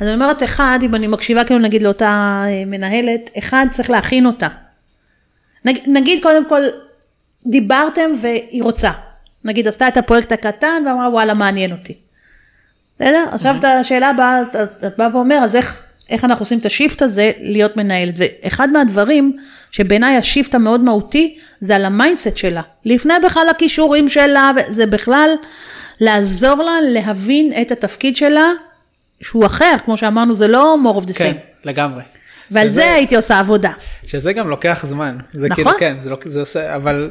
אז 0.00 0.06
אני 0.06 0.14
אומרת, 0.14 0.42
אחד, 0.42 0.78
אם 0.82 0.94
אני 0.94 1.06
מקשיבה 1.06 1.44
כאילו 1.44 1.60
נגיד 1.60 1.82
לאותה 1.82 2.42
אה, 2.46 2.64
מנהלת, 2.66 3.30
אחד, 3.38 3.66
צריך 3.70 3.90
להכין 3.90 4.26
אותה. 4.26 4.48
נג, 5.64 5.78
נגיד 5.86 6.22
קודם 6.22 6.48
כל, 6.48 6.62
דיברתם 7.46 8.10
והיא 8.20 8.62
רוצה. 8.62 8.90
נגיד 9.44 9.68
עשתה 9.68 9.88
את 9.88 9.96
הפרויקט 9.96 10.32
הקטן 10.32 10.82
ואמרה, 10.86 11.08
וואלה, 11.08 11.34
מעניין 11.34 11.72
אותי. 11.72 11.94
בסדר? 13.00 13.24
עכשיו 13.32 13.56
את 13.58 13.64
השאלה 13.64 14.10
הבאה, 14.10 14.38
אז 14.38 14.48
את 14.86 14.92
באה 14.98 15.08
ואומר, 15.12 15.38
אז 15.44 15.56
איך, 15.56 15.86
איך 16.10 16.24
אנחנו 16.24 16.42
עושים 16.42 16.58
את 16.58 16.66
השיפט 16.66 17.02
הזה 17.02 17.30
להיות 17.40 17.76
מנהלת? 17.76 18.14
ואחד 18.16 18.70
מהדברים 18.70 19.36
שבעיניי 19.70 20.16
ה 20.16 20.22
shift 20.22 20.54
המאוד 20.54 20.80
מהותי, 20.80 21.38
זה 21.60 21.76
על 21.76 21.84
ה 21.84 21.90
mindset 21.90 22.36
שלה. 22.36 22.62
לפני 22.84 23.14
בכלל 23.24 23.46
הכישורים 23.50 24.08
שלה, 24.08 24.50
זה 24.68 24.86
בכלל 24.86 25.30
לעזור 26.00 26.62
לה 26.62 26.80
להבין 26.82 27.52
את 27.60 27.70
התפקיד 27.70 28.16
שלה, 28.16 28.50
שהוא 29.22 29.46
אחר, 29.46 29.74
כמו 29.84 29.96
שאמרנו, 29.96 30.34
זה 30.34 30.48
לא 30.48 30.76
more 30.84 31.02
of 31.02 31.06
the 31.08 31.18
כן 31.18 31.32
same. 31.32 31.68
לגמרי. 31.68 32.02
ועל 32.50 32.66
וזה- 32.66 32.74
זה 32.74 32.92
הייתי 32.94 33.16
עושה 33.16 33.38
עבודה. 33.38 33.72
שזה 34.06 34.32
גם 34.32 34.48
לוקח 34.48 34.80
זמן. 34.86 35.16
זה 35.32 35.48
נכון. 35.48 35.64
כאילו 35.64 35.78
כן, 35.78 35.96
זה, 35.98 36.10
לא, 36.10 36.16
זה 36.24 36.40
עושה, 36.40 36.76
אבל 36.76 37.10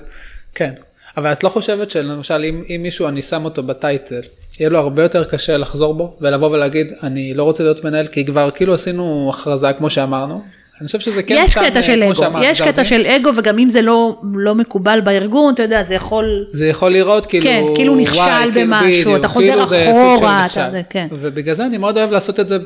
כן. 0.56 0.74
אבל 1.18 1.32
את 1.32 1.44
לא 1.44 1.50
חושבת 1.50 1.92
שלמשל 1.92 2.44
אם, 2.50 2.64
אם 2.70 2.80
מישהו 2.84 3.08
אני 3.08 3.22
שם 3.22 3.46
אותו 3.46 3.64
ב 3.64 3.72
title, 3.72 4.22
יהיה 4.60 4.70
לו 4.70 4.80
הרבה 4.80 5.04
יותר 5.04 5.24
קשה 5.24 5.58
לחזור 5.58 5.94
בו 5.94 6.18
ולבוא 6.22 6.50
ולהגיד 6.50 6.88
אני 7.04 7.34
לא 7.34 7.44
רוצה 7.44 7.64
להיות 7.64 7.84
מנהל 7.84 8.08
כי 8.08 8.26
כבר 8.26 8.52
כאילו 8.52 8.74
עשינו 8.74 9.32
הכרזה 9.34 9.74
כמו 9.74 9.90
שאמרנו. 9.90 10.44
אני 10.82 10.88
חושב 10.88 11.00
שזה 11.00 11.24
כן 11.24 11.36
יש 11.38 11.52
שם, 11.54 11.62
קטע 11.66 11.78
אה, 11.78 11.84
של 11.84 12.04
אגו, 12.04 12.16
שאמרת, 12.16 12.44
יש 12.46 12.62
קטע 12.62 12.84
של 12.84 13.08
אגו, 13.08 13.30
וגם 13.36 13.60
אם 13.60 13.70
זה 13.70 13.82
לא, 13.82 14.20
לא 14.34 14.56
מקובל 14.56 15.02
בארגון, 15.04 15.54
אתה 15.54 15.64
יודע, 15.64 15.84
זה 15.84 15.96
יכול... 15.96 16.46
זה 16.52 16.68
יכול 16.68 16.92
לראות 16.92 17.26
כאילו, 17.26 17.46
כן, 17.46 17.64
כאילו 17.76 17.96
נכשל 17.96 18.20
וואי, 18.20 18.52
כאילו, 18.54 18.68
במשהו, 18.68 18.88
בדיוק, 18.88 19.20
אתה 19.20 19.28
חוזר 19.28 19.68
כאילו 19.68 19.92
אחורה. 19.92 20.46
אתה- 20.46 20.70
זה, 20.72 20.82
כן. 20.90 21.08
ובגלל 21.12 21.56
זה 21.56 21.66
אני 21.66 21.78
מאוד 21.78 21.98
אוהב 21.98 22.12
לעשות 22.12 22.40
את 22.40 22.48
זה 22.48 22.58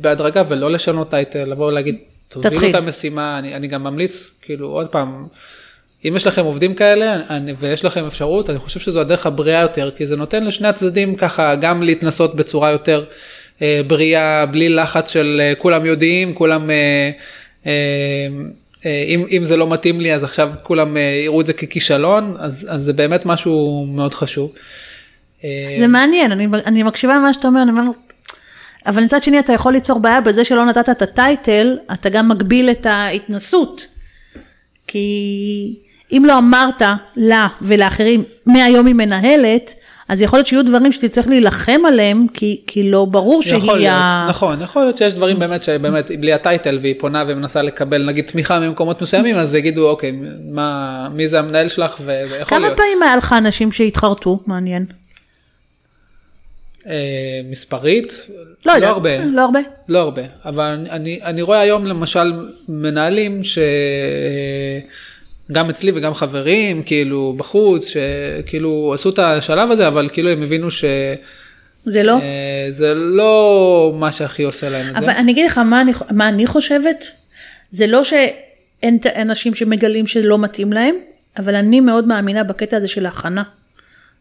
בהדרגה 0.00 0.42
ולא 0.48 0.70
לשנות 0.70 1.10
טייטל, 1.10 1.44
לבוא 1.44 1.66
ולהגיד, 1.66 1.96
תובילו 2.28 2.54
תתחיל. 2.54 2.70
את 2.70 2.74
המשימה, 2.74 3.38
אני, 3.38 3.54
אני 3.54 3.66
גם 3.66 3.84
ממליץ, 3.84 4.34
כאילו 4.42 4.68
עוד 4.68 4.86
פעם, 4.86 5.26
אם 6.08 6.16
יש 6.16 6.26
לכם 6.26 6.44
עובדים 6.44 6.74
כאלה 6.74 7.16
אני, 7.30 7.54
ויש 7.58 7.84
לכם 7.84 8.06
אפשרות, 8.06 8.50
אני 8.50 8.58
חושב 8.58 8.80
שזו 8.80 9.00
הדרך 9.00 9.26
הבריאה 9.26 9.60
יותר, 9.60 9.90
כי 9.96 10.06
זה 10.06 10.16
נותן 10.16 10.44
לשני 10.44 10.68
הצדדים 10.68 11.14
ככה 11.14 11.54
גם 11.54 11.82
להתנסות 11.82 12.36
בצורה 12.36 12.70
יותר 12.70 13.04
אה, 13.62 13.80
בריאה, 13.86 14.46
בלי 14.46 14.68
לחץ 14.68 15.10
של 15.12 15.40
אה, 15.40 15.52
כולם 15.58 15.86
יודעים, 15.86 16.34
כולם, 16.34 16.70
אה, 16.70 17.10
אם, 18.84 19.24
אם 19.30 19.44
זה 19.44 19.56
לא 19.56 19.68
מתאים 19.68 20.00
לי 20.00 20.14
אז 20.14 20.24
עכשיו 20.24 20.52
כולם 20.62 20.96
אה, 20.96 21.02
יראו 21.24 21.40
את 21.40 21.46
זה 21.46 21.52
ככישלון, 21.52 22.36
אז, 22.38 22.66
אז 22.70 22.82
זה 22.82 22.92
באמת 22.92 23.26
משהו 23.26 23.86
מאוד 23.88 24.14
חשוב. 24.14 24.52
אה, 25.44 25.76
זה 25.80 25.86
מעניין, 25.86 26.32
אני, 26.32 26.46
אני 26.66 26.82
מקשיבה 26.82 27.16
למה 27.16 27.32
שאתה 27.32 27.48
אומר, 27.48 27.62
אני 27.62 27.70
אומרת, 27.70 27.96
אבל 28.86 29.04
מצד 29.04 29.22
שני 29.22 29.38
אתה 29.38 29.52
יכול 29.52 29.72
ליצור 29.72 29.98
בעיה 29.98 30.20
בזה 30.20 30.44
שלא 30.44 30.64
נתת 30.64 30.88
את 30.88 31.02
הטייטל, 31.02 31.78
אתה 31.92 32.08
גם 32.08 32.28
מגביל 32.28 32.70
את 32.70 32.86
ההתנסות. 32.86 33.86
כי 34.86 35.76
אם 36.12 36.22
לא 36.26 36.38
אמרת 36.38 36.82
לה 37.16 37.48
ולאחרים, 37.62 38.24
מהיום 38.46 38.86
היא 38.86 38.94
מנהלת, 38.94 39.74
אז 40.08 40.22
יכול 40.22 40.36
להיות 40.38 40.46
שיהיו 40.46 40.64
דברים 40.64 40.92
שתצטרך 40.92 41.26
להילחם 41.26 41.80
עליהם, 41.88 42.26
כי, 42.34 42.60
כי 42.66 42.90
לא 42.90 43.04
ברור 43.04 43.42
שהיא 43.42 43.54
יכול 43.54 43.76
להיות, 43.78 43.94
ה... 43.94 44.26
נכון, 44.28 44.62
יכול 44.62 44.82
להיות 44.82 44.98
שיש 44.98 45.14
דברים 45.14 45.38
באמת 45.38 45.62
שבאמת 45.62 46.10
בלי 46.20 46.32
הטייטל 46.32 46.78
והיא 46.82 46.94
פונה 46.98 47.24
ומנסה 47.28 47.62
לקבל 47.62 48.04
נגיד 48.06 48.24
תמיכה 48.24 48.60
ממקומות 48.60 49.02
מסוימים 49.02 49.34
אז 49.36 49.54
יגידו 49.54 49.88
אוקיי 49.88 50.12
מה 50.50 51.08
מי 51.14 51.28
זה 51.28 51.38
המנהל 51.38 51.68
שלך 51.68 51.96
וזה 52.00 52.12
יכול 52.40 52.44
כמה 52.44 52.58
להיות. 52.58 52.76
פעמים 52.76 53.02
היה 53.02 53.16
לך 53.16 53.32
אנשים 53.38 53.72
שהתחרטו? 53.72 54.40
מעניין. 54.46 54.86
אה, 56.86 56.92
מספרית 57.50 58.26
לא 58.66 58.72
יודע. 58.72 58.88
הרבה 58.88 59.24
לא 59.24 59.42
הרבה. 59.42 59.60
לא 59.88 59.98
הרבה 59.98 60.22
אבל 60.44 60.84
אני- 60.90 61.20
אני 61.22 61.42
רואה 61.42 61.60
היום 61.60 61.86
למשל 61.86 62.32
מנהלים 62.68 63.40
שגם 65.48 65.70
אצלי 65.70 65.92
וגם 65.94 66.14
חברים 66.14 66.82
כאילו 66.82 67.34
בחוץ 67.36 67.88
שכאילו 67.88 68.94
עשו 68.94 69.10
את 69.10 69.18
השלב 69.18 69.70
הזה 69.70 69.88
אבל 69.88 70.08
כאילו 70.12 70.30
הם 70.30 70.42
הבינו 70.42 70.70
שזה 70.70 71.16
זה 71.86 72.02
לא? 72.02 72.18
לא 72.94 73.92
מה 73.98 74.12
שהכי 74.12 74.42
עושה 74.42 74.70
להם 74.70 74.90
את 74.90 74.96
אבל 74.96 75.06
זה. 75.06 75.12
אני 75.12 75.32
אגיד 75.32 75.46
לך 75.46 75.58
מה 75.58 75.80
אני, 75.80 75.92
מה 76.10 76.28
אני 76.28 76.46
חושבת, 76.46 77.04
זה 77.70 77.86
לא 77.86 78.04
שאין 78.04 78.98
אנשים 79.16 79.54
שמגלים 79.54 80.06
שלא 80.06 80.38
מתאים 80.38 80.72
להם, 80.72 80.94
אבל 81.38 81.54
אני 81.54 81.80
מאוד 81.80 82.06
מאמינה 82.06 82.44
בקטע 82.44 82.76
הזה 82.76 82.88
של 82.88 83.06
ההכנה. 83.06 83.42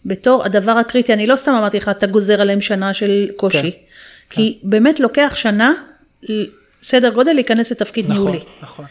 בתור 0.06 0.46
הדבר 0.46 0.72
הקריטי, 0.72 1.14
אני 1.14 1.28
לא 1.28 1.36
סתם 1.36 1.52
אמרתי 1.52 1.78
לך, 1.78 1.90
אתה 1.90 2.08
גוזר 2.08 2.42
עליהם 2.42 2.62
שנה 2.62 2.94
של 2.94 3.30
קושי, 3.38 3.72
כן, 3.72 3.78
כי 4.30 4.60
באמת 4.64 5.00
לוקח 5.00 5.34
שנה, 5.36 5.74
סדר 6.82 7.10
גודל 7.10 7.34
להיכנס 7.34 7.72
לתפקיד 7.72 8.06
נכון, 8.06 8.16
ניהולי. 8.16 8.40
נכון. 8.64 8.86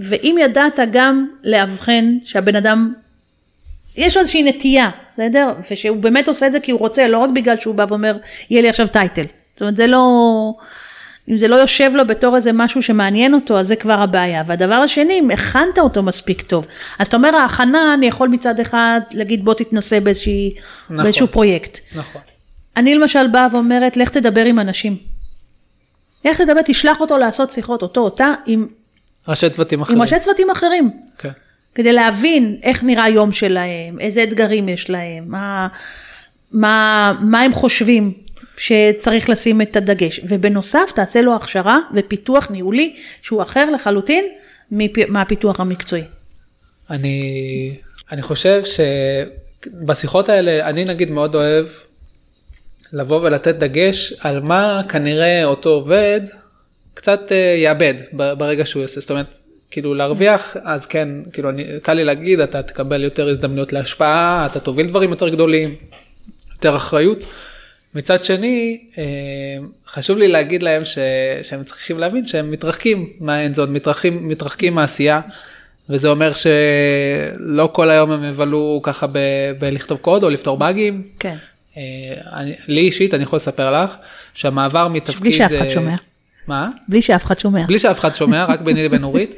ואם 0.00 0.36
ידעת 0.40 0.78
גם 0.92 1.28
לאבחן 1.44 2.16
שהבן 2.24 2.56
אדם, 2.56 2.94
יש 3.96 4.16
לו 4.16 4.20
איזושהי 4.20 4.42
נטייה, 4.42 4.90
בסדר? 5.14 5.54
ושהוא 5.70 5.96
באמת 5.96 6.28
עושה 6.28 6.46
את 6.46 6.52
זה 6.52 6.60
כי 6.60 6.72
הוא 6.72 6.80
רוצה, 6.80 7.08
לא 7.08 7.18
רק 7.18 7.30
בגלל 7.30 7.56
שהוא 7.56 7.74
בא 7.74 7.86
ואומר, 7.88 8.16
יהיה 8.50 8.62
לי 8.62 8.68
עכשיו 8.68 8.86
טייטל. 8.88 9.22
זאת 9.54 9.60
אומרת, 9.60 9.76
זה 9.76 9.86
לא... 9.86 10.54
אם 11.28 11.38
זה 11.38 11.48
לא 11.48 11.56
יושב 11.56 11.90
לו 11.94 12.06
בתור 12.06 12.36
איזה 12.36 12.52
משהו 12.52 12.82
שמעניין 12.82 13.34
אותו, 13.34 13.58
אז 13.58 13.66
זה 13.66 13.76
כבר 13.76 14.00
הבעיה. 14.00 14.42
והדבר 14.46 14.74
השני, 14.74 15.18
אם 15.18 15.30
הכנת 15.30 15.78
אותו 15.78 16.02
מספיק 16.02 16.42
טוב. 16.42 16.66
אז 16.98 17.06
אתה 17.06 17.16
אומר, 17.16 17.36
ההכנה, 17.36 17.94
אני 17.94 18.06
יכול 18.06 18.28
מצד 18.28 18.60
אחד 18.60 19.00
להגיד, 19.12 19.44
בוא 19.44 19.54
תתנסה 19.54 20.00
באיזושהי, 20.00 20.54
נכון. 20.84 21.02
באיזשהו 21.02 21.26
פרויקט. 21.26 21.78
נכון. 21.94 22.22
אני 22.76 22.94
למשל 22.94 23.28
באה 23.28 23.46
ואומרת, 23.52 23.96
לך 23.96 24.08
תדבר 24.08 24.44
עם 24.44 24.58
אנשים. 24.58 24.96
לך 26.24 26.40
תדבר, 26.40 26.60
תשלח 26.64 27.00
אותו 27.00 27.18
לעשות 27.18 27.50
שיחות, 27.50 27.82
אותו, 27.82 28.00
אותה, 28.00 28.34
עם, 28.46 28.66
ראשי 29.28 29.50
צוותים 29.50 29.80
אחרים. 29.82 29.96
עם 29.98 30.02
ראשי 30.02 30.18
צוותים 30.20 30.50
אחרים. 30.50 30.90
כן. 31.18 31.30
כדי 31.74 31.92
להבין 31.92 32.56
איך 32.62 32.84
נראה 32.84 33.04
היום 33.04 33.32
שלהם, 33.32 34.00
איזה 34.00 34.22
אתגרים 34.22 34.68
יש 34.68 34.90
להם, 34.90 35.24
מה, 35.26 35.68
מה, 36.52 37.12
מה 37.20 37.40
הם 37.40 37.52
חושבים 37.54 38.12
שצריך 38.56 39.30
לשים 39.30 39.62
את 39.62 39.76
הדגש. 39.76 40.20
ובנוסף 40.28 40.90
תעשה 40.94 41.22
לו 41.22 41.34
הכשרה 41.36 41.78
ופיתוח 41.94 42.50
ניהולי 42.50 42.96
שהוא 43.22 43.42
אחר 43.42 43.70
לחלוטין 43.70 44.24
מפ- 44.72 45.08
מהפיתוח 45.08 45.60
המקצועי. 45.60 46.02
אני, 46.90 47.76
אני 48.12 48.22
חושב 48.22 48.62
שבשיחות 48.64 50.28
האלה, 50.28 50.68
אני 50.68 50.84
נגיד 50.84 51.10
מאוד 51.10 51.34
אוהב 51.34 51.66
לבוא 52.92 53.20
ולתת 53.20 53.54
דגש 53.54 54.12
על 54.20 54.40
מה 54.40 54.80
כנראה 54.88 55.44
אותו 55.44 55.70
עובד 55.70 56.20
קצת 56.94 57.32
אה, 57.32 57.56
יאבד 57.58 57.94
ברגע 58.12 58.64
שהוא 58.64 58.82
יעשה. 58.82 59.00
זאת 59.00 59.10
אומרת, 59.10 59.38
כאילו 59.70 59.94
להרוויח, 59.94 60.56
אז 60.62 60.86
כן, 60.86 61.08
כאילו 61.32 61.50
אני, 61.50 61.64
קל 61.82 61.92
לי 61.92 62.04
להגיד, 62.04 62.40
אתה 62.40 62.62
תקבל 62.62 63.04
יותר 63.04 63.28
הזדמנויות 63.28 63.72
להשפעה, 63.72 64.46
אתה 64.46 64.60
תוביל 64.60 64.86
דברים 64.86 65.10
יותר 65.10 65.28
גדולים, 65.28 65.74
יותר 66.52 66.76
אחריות. 66.76 67.24
מצד 67.94 68.24
שני, 68.24 68.80
אה, 68.98 69.04
חשוב 69.88 70.18
לי 70.18 70.28
להגיד 70.28 70.62
להם 70.62 70.84
ש, 70.84 70.98
שהם 71.42 71.64
צריכים 71.64 71.98
להבין 71.98 72.26
שהם 72.26 72.50
מתרחקים 72.50 73.10
מהאנזון, 73.20 73.72
מתרחקים, 73.72 74.28
מתרחקים 74.28 74.74
מהעשייה, 74.74 75.20
וזה 75.88 76.08
אומר 76.08 76.32
שלא 76.34 77.70
כל 77.72 77.90
היום 77.90 78.10
הם 78.10 78.24
יבלו 78.24 78.80
ככה 78.82 79.06
ב, 79.06 79.18
בלכתוב 79.58 79.98
קוד 79.98 80.24
או 80.24 80.30
לפתור 80.30 80.56
באגים. 80.56 81.02
כן. 81.18 81.36
אה, 81.76 81.82
אני, 82.32 82.54
לי 82.68 82.80
אישית, 82.80 83.14
אני 83.14 83.22
יכול 83.22 83.36
לספר 83.36 83.82
לך, 83.82 83.94
שהמעבר 84.34 84.88
מתפקיד... 84.88 85.20
בלי 85.20 85.32
שאף 85.32 85.52
אחד 85.58 85.70
שומע. 85.70 85.94
מה? 86.48 86.68
בלי 86.88 87.02
שאף 87.02 87.24
אחד 87.24 87.38
שומע. 87.38 87.66
בלי 87.66 87.78
שאף 87.78 87.98
אחד 87.98 88.14
שומע, 88.14 88.44
רק 88.44 88.60
ביני 88.60 88.84
לבין 88.84 89.04
אורית, 89.04 89.34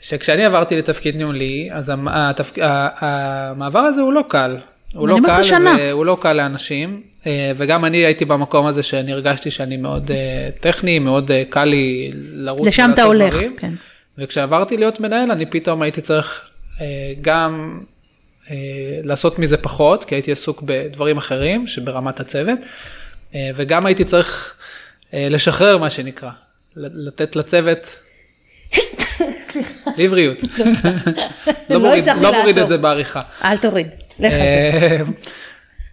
שכשאני 0.00 0.44
עברתי 0.44 0.76
לתפקיד 0.76 1.16
ניהולי, 1.16 1.68
אז 1.72 1.92
התפק... 2.06 2.58
המעבר 3.00 3.78
הזה 3.78 4.00
הוא 4.00 4.12
לא 4.12 4.24
קל. 4.28 4.56
הוא 4.94 5.08
לא 5.08 5.18
קל. 5.26 5.66
והוא 5.78 6.06
לא 6.06 6.18
קל 6.20 6.32
לאנשים, 6.32 7.02
אה, 7.26 7.52
וגם 7.56 7.84
אני 7.84 7.96
הייתי 7.96 8.24
במקום 8.24 8.66
הזה 8.66 8.82
שאני 8.82 9.12
הרגשתי 9.12 9.50
שאני 9.50 9.76
מאוד 9.76 10.10
אה, 10.10 10.48
טכני, 10.60 10.98
מאוד 10.98 11.30
אה, 11.30 11.42
קל 11.50 11.64
לי 11.64 12.10
לרוץ 12.14 12.66
לשם 12.66 12.90
אתה 12.94 13.02
הולך, 13.02 13.34
דברים. 13.34 13.56
כן. 13.56 13.72
וכשעברתי 14.18 14.76
להיות 14.76 15.00
מנהל, 15.00 15.30
אני 15.30 15.46
פתאום 15.46 15.82
הייתי 15.82 16.00
צריך 16.00 16.44
גם 17.20 17.80
לעשות 19.04 19.38
מזה 19.38 19.56
פחות, 19.56 20.04
כי 20.04 20.14
הייתי 20.14 20.32
עסוק 20.32 20.62
בדברים 20.62 21.16
אחרים 21.16 21.66
שברמת 21.66 22.20
הצוות, 22.20 22.58
וגם 23.54 23.86
הייתי 23.86 24.04
צריך 24.04 24.55
לשחרר 25.16 25.78
מה 25.78 25.90
שנקרא, 25.90 26.30
לתת 26.76 27.36
לצוות 27.36 27.96
לבריאות. 29.96 30.42
לא 30.46 30.64
לא 31.70 31.78
מוריד- 31.80 32.04
לא 32.08 32.32
מוריד 32.32 32.46
לעצור. 32.46 32.62
את 32.62 32.68
זה 32.68 32.78
בעריכה. 32.78 33.22
אל 33.44 33.56
תוריד, 33.56 33.86
לך 34.18 34.32
על 34.32 34.38
זה. 34.50 34.78
אה, 34.82 34.98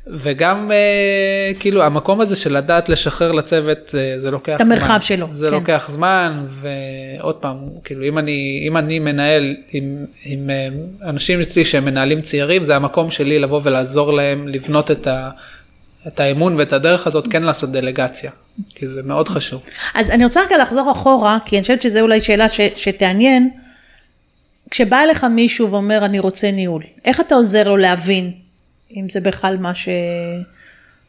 וגם 0.07 0.71
אה, 0.71 1.51
כאילו 1.59 1.83
המקום 1.83 2.21
הזה 2.21 2.35
של 2.35 2.57
לדעת 2.57 2.89
לשחרר 2.89 3.31
לצוות 3.31 3.95
אה, 3.97 4.13
זה 4.19 4.31
לוקח 4.31 4.55
את 4.55 4.61
המרחב 4.61 4.99
שלו, 5.03 5.27
זה 5.31 5.47
כן. 5.47 5.53
לוקח 5.53 5.87
זמן 5.91 6.45
ועוד 6.49 7.35
פעם 7.35 7.57
כאילו 7.83 8.03
אם 8.05 8.17
אני 8.17 8.63
אם 8.67 8.77
אני 8.77 8.99
מנהל 8.99 9.55
עם, 9.71 10.05
עם 10.25 10.49
אה, 10.49 10.67
אנשים 11.09 11.41
אצלי 11.41 11.65
שהם 11.65 11.85
מנהלים 11.85 12.21
צעירים 12.21 12.63
זה 12.63 12.75
המקום 12.75 13.11
שלי 13.11 13.39
לבוא 13.39 13.61
ולעזור 13.63 14.13
להם 14.13 14.47
לבנות 14.47 14.91
את, 14.91 15.07
ה, 15.07 15.29
את 16.07 16.19
האמון 16.19 16.55
ואת 16.55 16.73
הדרך 16.73 17.07
הזאת 17.07 17.27
כן 17.31 17.43
לעשות 17.43 17.71
דלגציה 17.71 18.31
כי 18.75 18.87
זה 18.87 19.03
מאוד 19.03 19.27
חשוב. 19.27 19.61
אז 19.93 20.09
אני 20.09 20.23
רוצה 20.23 20.41
רגע 20.45 20.57
לחזור 20.57 20.91
אחורה, 20.91 21.37
כי 21.45 21.55
אני 21.55 21.61
חושבת 21.61 21.81
שזו 21.81 21.99
אולי 21.99 22.21
שאלה 22.21 22.49
ש, 22.49 22.61
שתעניין. 22.75 23.49
כשבא 24.69 25.03
אליך 25.03 25.23
מישהו 25.23 25.71
ואומר 25.71 26.05
אני 26.05 26.19
רוצה 26.19 26.51
ניהול, 26.51 26.83
איך 27.05 27.19
אתה 27.19 27.35
עוזר 27.35 27.67
לו 27.67 27.77
להבין 27.77 28.31
אם 28.95 29.09
זה 29.09 29.19
בכלל 29.19 29.57
מה 29.57 29.75
ש... 29.75 29.89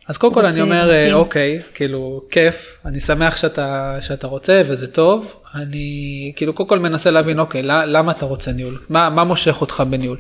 אז 0.08 0.18
קודם 0.18 0.34
כל 0.34 0.46
אני 0.46 0.60
אומר, 0.60 0.84
מתאים. 0.84 1.14
אוקיי, 1.14 1.60
כאילו, 1.74 2.22
כיף, 2.30 2.78
אני 2.84 3.00
שמח 3.00 3.36
שאתה, 3.36 3.96
שאתה 4.00 4.26
רוצה 4.26 4.62
וזה 4.66 4.86
טוב. 4.86 5.36
אני 5.54 6.32
כאילו 6.36 6.52
קודם 6.54 6.68
כל 6.68 6.78
מנסה 6.78 7.10
להבין, 7.10 7.40
אוקיי, 7.40 7.62
למה 7.62 8.12
אתה 8.12 8.26
רוצה 8.26 8.52
ניהול? 8.52 8.80
מה, 8.88 9.10
מה 9.10 9.24
מושך 9.24 9.60
אותך 9.60 9.82
בניהול? 9.90 10.18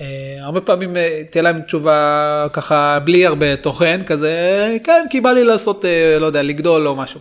אה, 0.00 0.36
הרבה 0.40 0.60
פעמים 0.60 0.96
אה, 0.96 1.22
תהיה 1.30 1.42
להם 1.42 1.60
תשובה 1.60 2.46
ככה 2.52 2.98
בלי 3.04 3.26
הרבה 3.26 3.56
תוכן, 3.56 4.00
כזה, 4.06 4.76
כן, 4.84 5.06
כי 5.10 5.20
בא 5.20 5.32
לי 5.32 5.44
לעשות, 5.44 5.84
אה, 5.84 6.16
לא 6.18 6.26
יודע, 6.26 6.42
לגדול 6.42 6.88
או 6.88 6.96
משהו. 6.96 7.20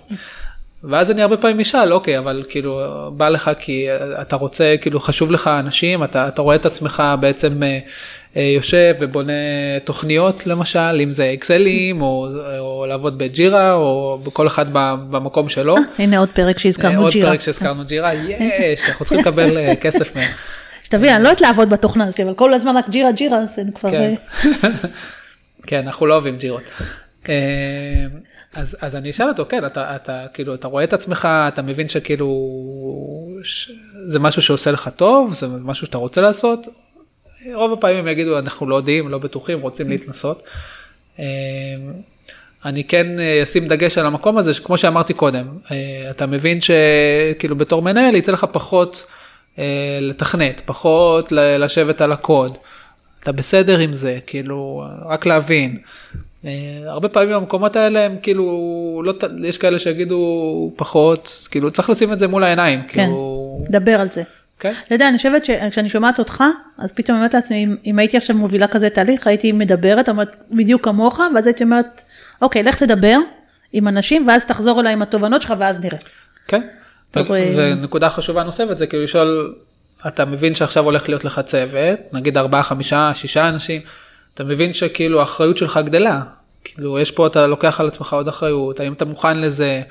ואז 0.84 1.12
אני 1.12 1.22
הרבה 1.22 1.38
פעמים 1.38 1.60
אשאל, 1.60 1.94
אוקיי, 1.94 2.18
אבל 2.18 2.44
כאילו, 2.50 2.82
בא 3.18 3.30
לך 3.30 3.52
כי 3.60 3.88
אתה 4.22 4.36
רוצה, 4.36 4.76
כאילו, 4.82 5.00
חשוב 5.00 5.32
לך 5.32 5.48
אנשים, 5.48 6.04
אתה, 6.04 6.28
אתה 6.28 6.42
רואה 6.42 6.56
את 6.56 6.66
עצמך 6.66 7.04
בעצם 7.20 7.64
אה, 8.36 8.42
יושב 8.42 8.94
ובונה 9.00 9.34
תוכניות, 9.84 10.48
למשל, 10.48 11.00
אם 11.04 11.12
זה 11.12 11.32
אקסלים, 11.34 12.02
או, 12.02 12.28
או 12.60 12.86
לעבוד 12.86 13.18
בג'ירה, 13.18 13.74
או 13.74 14.20
בכל 14.24 14.48
אחד 14.48 14.66
במקום 15.10 15.50
שלו. 15.50 15.76
הנה 15.98 16.20
עוד 16.20 16.30
פרק 16.34 16.60
שהזכרנו 16.60 17.02
עוד 17.02 17.14
ג'ירה. 17.14 17.30
פרק 17.30 17.42
שהזכרנו 17.42 17.86
ג'ירה, 17.86 18.14
יש, 18.14 18.90
אנחנו 18.90 19.06
צריכים 19.06 19.20
לקבל 19.20 19.58
כסף 19.82 20.16
מהם. 20.16 20.32
שתבין, 20.86 21.16
אני 21.16 21.24
לא 21.24 21.30
יודעת 21.30 21.42
לעבוד 21.42 21.70
בתוכנה 21.70 22.06
הזאת, 22.08 22.20
אבל 22.20 22.34
כל 22.34 22.54
הזמן 22.54 22.78
רק 22.78 22.90
ג'ירה 22.90 23.12
ג'ירה, 23.12 23.38
אז 23.38 23.60
אני 23.60 23.72
כבר... 23.74 23.92
כן. 23.92 24.16
אה, 24.64 24.70
כן, 25.68 25.86
אנחנו 25.86 26.06
לא 26.06 26.14
אוהבים 26.14 26.38
ג'ירות. 26.38 26.62
אה, 27.30 28.06
אז, 28.54 28.78
אז 28.82 28.96
אני 28.96 29.10
אשאל 29.10 29.28
אותו, 29.28 29.46
כן, 29.50 29.66
אתה, 29.66 29.96
אתה 29.96 30.26
כאילו, 30.34 30.54
אתה 30.56 30.68
רואה 30.68 30.84
את 30.84 30.94
עצמך, 30.94 31.28
אתה 31.48 31.62
מבין 31.62 31.88
שכאילו, 31.90 32.28
ש... 33.44 33.72
זה 34.06 34.20
משהו 34.20 34.42
שעושה 34.42 34.72
לך 34.72 34.90
טוב, 34.96 35.34
זה 35.34 35.48
משהו 35.48 35.86
שאתה 35.88 35.98
רוצה 35.98 36.22
לעשות. 36.22 36.68
רוב 37.54 37.74
הפעמים 37.74 37.98
הם 37.98 38.08
יגידו, 38.08 38.40
אנחנו 38.40 38.68
לא 38.68 38.76
יודעים, 38.76 39.10
לא 39.10 39.18
בטוחים, 39.18 39.62
רוצים 39.62 39.90
להתנסות. 39.90 40.44
אה, 41.20 41.26
אני 42.66 42.84
כן 42.84 43.08
אשים 43.44 43.68
דגש 43.68 43.98
על 43.98 44.06
המקום 44.06 44.38
הזה, 44.38 44.54
שכמו 44.54 44.78
שאמרתי 44.78 45.14
קודם, 45.14 45.48
אתה 46.10 46.26
מבין 46.26 46.60
שכאילו 46.62 47.56
בתור 47.56 47.82
מנהל 47.82 48.16
יצא 48.16 48.32
לך 48.32 48.46
פחות 48.52 49.06
לתכנת, 50.02 50.62
פחות 50.66 51.32
לשבת 51.32 52.02
על 52.02 52.12
הקוד. 52.12 52.58
אתה 53.20 53.32
בסדר 53.32 53.80
עם 53.80 53.94
זה, 53.94 54.18
כאילו, 54.28 54.84
רק 55.06 55.26
להבין. 55.26 55.78
אה, 56.46 56.52
הרבה 56.86 57.10
פעמים 57.10 57.36
המקומות 57.36 57.76
האלה 57.76 58.06
הם 58.06 58.16
כאילו, 58.22 59.02
לא, 59.06 59.14
יש 59.44 59.58
כאלה 59.58 59.80
שיגידו 59.80 60.72
פחות, 60.76 61.48
כאילו 61.52 61.72
צריך 61.72 61.90
לשים 61.90 62.14
את 62.14 62.20
זה 62.20 62.28
מול 62.28 62.44
העיניים, 62.44 62.82
כן, 62.82 62.88
כאילו, 62.88 63.60
דבר 63.70 64.02
על 64.02 64.12
זה. 64.12 64.24
כן, 64.60 64.74
אתה 64.88 64.96
יודע, 64.96 65.10
אני 65.10 65.18
חושבת 65.18 65.46
שכשאני 65.46 65.90
שומעת 65.90 66.20
אותך, 66.20 66.44
אז 66.78 66.92
פתאום 66.92 67.18
אומרת 67.18 67.34
לעצמי, 67.34 67.64
אם, 67.64 67.76
אם 67.86 68.00
הייתי 68.00 68.18
עכשיו 68.18 68.36
מובילה 68.36 68.68
כזה 68.68 68.90
תהליך, 68.90 69.28
הייתי 69.28 69.52
מדברת, 69.52 70.10
אומרת 70.10 70.36
בדיוק 70.52 70.84
כמוך, 70.84 71.20
ואז 71.36 71.48
הייתי 71.48 71.64
אומרת, 71.64 72.04
אוקיי, 72.42 72.64
לך 72.64 72.84
תדבר 72.84 73.18
עם 73.74 73.88
אנשים, 73.88 74.28
ואז 74.28 74.46
תחזור 74.46 74.82
אליי 74.82 74.94
עם 74.94 75.02
התובנות 75.02 75.42
שלך, 75.42 75.54
ואז 75.60 75.86
נראה. 75.86 75.98
כן. 76.48 76.62
ונקודה 77.56 78.10
חשובה 78.10 78.44
נוספת 78.44 78.78
זה 78.78 78.88
כאילו 78.88 79.04
לשאול, 79.04 79.54
אתה 80.08 80.26
מבין 80.26 80.56
שעכשיו 80.56 80.84
הולך 80.84 81.10
להיות 81.10 81.26
לך 81.26 81.40
צוות, 81.40 82.00
נגיד 82.14 82.38
ארבעה, 82.38 82.64
חמישה, 82.64 83.12
שישה 83.16 83.50
אנשים, 83.50 83.82
אתה 84.34 84.44
מבין 84.44 84.74
שכאילו 84.74 85.20
האחריות 85.20 85.58
שלך 85.58 85.80
גדלה. 85.86 86.22
כאילו 86.64 87.00
יש 87.00 87.12
פה, 87.12 87.28
אתה 87.28 87.48
לוקח 87.48 87.80
על 87.80 87.88
עצמך 87.88 88.14
עוד 88.14 88.28
אחריות, 88.28 88.80
האם 88.80 88.94
אתה 88.94 89.06
מוכן 89.06 89.38
לזה, 89.38 89.82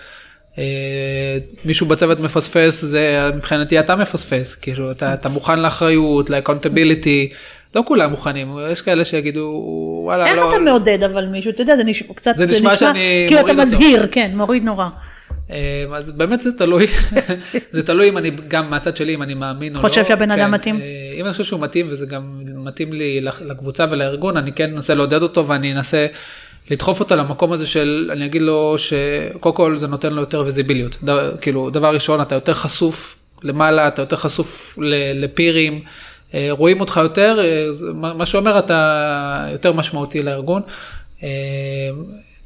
אה, 0.58 1.38
מישהו 1.64 1.86
בצוות 1.86 2.20
מפספס, 2.20 2.84
זה 2.84 3.30
מבחינתי 3.34 3.80
אתה 3.80 3.96
מפספס, 3.96 4.54
כאילו 4.54 4.90
אתה, 4.90 5.14
אתה 5.14 5.28
מוכן 5.28 5.60
לאחריות, 5.60 6.30
לאקונטביליטי, 6.30 7.32
לא 7.74 7.82
כולם 7.86 8.10
מוכנים, 8.10 8.56
יש 8.70 8.82
כאלה 8.82 9.04
שיגידו, 9.04 9.62
וואלה, 10.04 10.26
איך 10.26 10.36
לא, 10.36 10.50
אתה 10.50 10.58
מעודד 10.58 11.02
אבל 11.02 11.26
מישהו, 11.26 11.50
אתה 11.50 11.62
יודע, 11.62 11.76
זה 11.76 11.84
נשמע 11.84 12.14
קצת, 12.14 12.36
זה 12.36 12.46
נשמע 12.46 12.76
שאני 12.76 13.24
כאילו 13.28 13.40
אתה 13.40 13.52
מוריד 13.52 13.68
אותו. 13.68 13.78
מזהיר, 13.78 14.06
כן, 14.10 14.30
מוריד 14.34 14.64
נורא. 14.64 14.88
אה, 15.50 15.84
אז 15.94 16.12
באמת 16.12 16.40
זה 16.40 16.52
תלוי, 16.52 16.86
זה 17.72 17.82
תלוי 17.82 18.08
אם 18.08 18.18
אני, 18.18 18.30
גם 18.48 18.70
מהצד 18.70 18.96
שלי, 18.96 19.14
אם 19.14 19.22
אני 19.22 19.34
מאמין 19.34 19.76
או 19.76 19.82
לא. 19.82 19.88
חושב 19.88 20.04
שהבן 20.04 20.30
אדם 20.30 20.50
מתאים? 20.50 20.80
אה, 20.80 21.14
אם 21.16 21.24
אני 21.24 21.32
חושב 21.32 21.44
שהוא 21.44 21.60
מתאים 21.60 21.86
וזה 21.88 22.06
גם 22.06 22.42
מתאים 22.54 22.92
לי 22.92 23.20
לקבוצה 23.20 23.86
ולארגון, 23.90 24.36
אני 24.36 24.52
כן 24.52 24.74
אנסה 24.74 24.94
לעודד 24.94 25.22
אותו 25.22 25.48
ואני 25.48 25.72
אנסה 25.72 26.06
לדחוף 26.70 27.00
אותו 27.00 27.16
למקום 27.16 27.52
הזה 27.52 27.66
של, 27.66 28.10
אני 28.12 28.26
אגיד 28.26 28.42
לו 28.42 28.74
שקודם 28.78 29.54
כל 29.54 29.78
זה 29.78 29.86
נותן 29.86 30.12
לו 30.12 30.20
יותר 30.20 30.42
ויזיביליות. 30.44 30.98
כאילו, 31.40 31.70
דבר 31.70 31.94
ראשון, 31.94 32.20
אתה 32.20 32.34
יותר 32.34 32.54
חשוף 32.54 33.18
למעלה, 33.42 33.88
אתה 33.88 34.02
יותר 34.02 34.16
חשוף 34.16 34.78
לפירים, 35.14 35.82
אה, 36.34 36.48
רואים 36.50 36.80
אותך 36.80 37.00
יותר, 37.02 37.38
אה, 37.40 37.66
מה 37.94 38.26
שאומר 38.26 38.58
אתה 38.58 39.48
יותר 39.52 39.72
משמעותי 39.72 40.22
לארגון. 40.22 40.62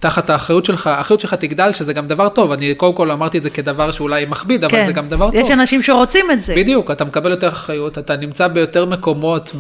תחת 0.01 0.31
האחריות 0.31 0.65
שלך, 0.65 0.87
האחריות 0.87 1.21
שלך 1.21 1.35
תגדל, 1.35 1.73
שזה 1.73 1.93
גם 1.93 2.07
דבר 2.07 2.29
טוב, 2.29 2.53
אני 2.53 2.75
קודם 2.75 2.95
כל 2.95 3.11
אמרתי 3.11 3.39
את 3.39 3.43
זה 3.43 3.51
כדבר 3.51 3.91
שאולי 3.91 4.25
מכביד, 4.29 4.65
אבל 4.65 4.73
כן, 4.73 4.87
זה 4.87 4.93
גם 4.93 5.09
דבר 5.09 5.29
יש 5.33 5.43
טוב. 5.43 5.53
אנשים 5.53 5.83
שרוצים 5.83 6.31
את 6.31 6.43
זה. 6.43 6.55
בדיוק, 6.57 6.91
אתה 6.91 7.05
מקבל 7.05 7.31
יותר 7.31 7.49
אחריות, 7.49 7.99
אתה 7.99 8.17
נמצא 8.17 8.49
ביותר 8.49 8.85
מקומות 8.85 9.53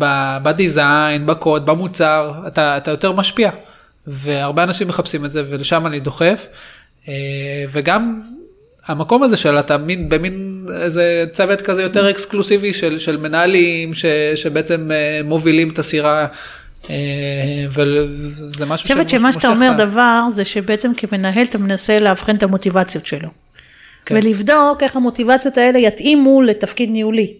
בדיזיין, 0.42 1.26
בקוד, 1.26 1.66
במוצר, 1.66 2.32
אתה, 2.46 2.76
אתה 2.76 2.90
יותר 2.90 3.12
משפיע. 3.12 3.50
והרבה 4.06 4.62
אנשים 4.62 4.88
מחפשים 4.88 5.24
את 5.24 5.30
זה, 5.30 5.42
ולשם 5.50 5.86
אני 5.86 6.00
דוחף. 6.00 6.46
אה, 7.08 7.14
וגם 7.72 8.20
המקום 8.86 9.22
הזה 9.22 9.36
של 9.36 9.58
אתה 9.58 9.76
מין 9.76 10.08
במין 10.08 10.66
איזה 10.82 11.24
צוות 11.32 11.60
כזה 11.60 11.82
יותר 11.82 12.10
אקסקלוסיבי 12.10 12.72
של, 12.72 12.98
של 12.98 13.16
מנהלים 13.16 13.94
ש, 13.94 14.04
שבעצם 14.34 14.90
אה, 14.92 15.20
מובילים 15.24 15.70
את 15.70 15.78
הסירה. 15.78 16.26
אה, 16.90 16.94
וזה 17.70 18.66
משהו 18.66 18.86
אני 18.86 18.94
חושבת 19.04 19.08
שמה 19.08 19.32
שאתה 19.32 19.48
אומר 19.48 19.72
דבר 19.78 20.22
זה 20.30 20.44
שבעצם 20.44 20.92
כמנהל 20.96 21.44
אתה 21.44 21.58
מנסה 21.58 22.00
לאבחן 22.00 22.36
את 22.36 22.42
המוטיבציות 22.42 23.06
שלו. 23.06 23.28
כן. 24.06 24.14
ולבדוק 24.16 24.82
איך 24.82 24.96
המוטיבציות 24.96 25.58
האלה 25.58 25.78
יתאימו 25.78 26.42
לתפקיד 26.42 26.90
ניהולי. 26.90 27.34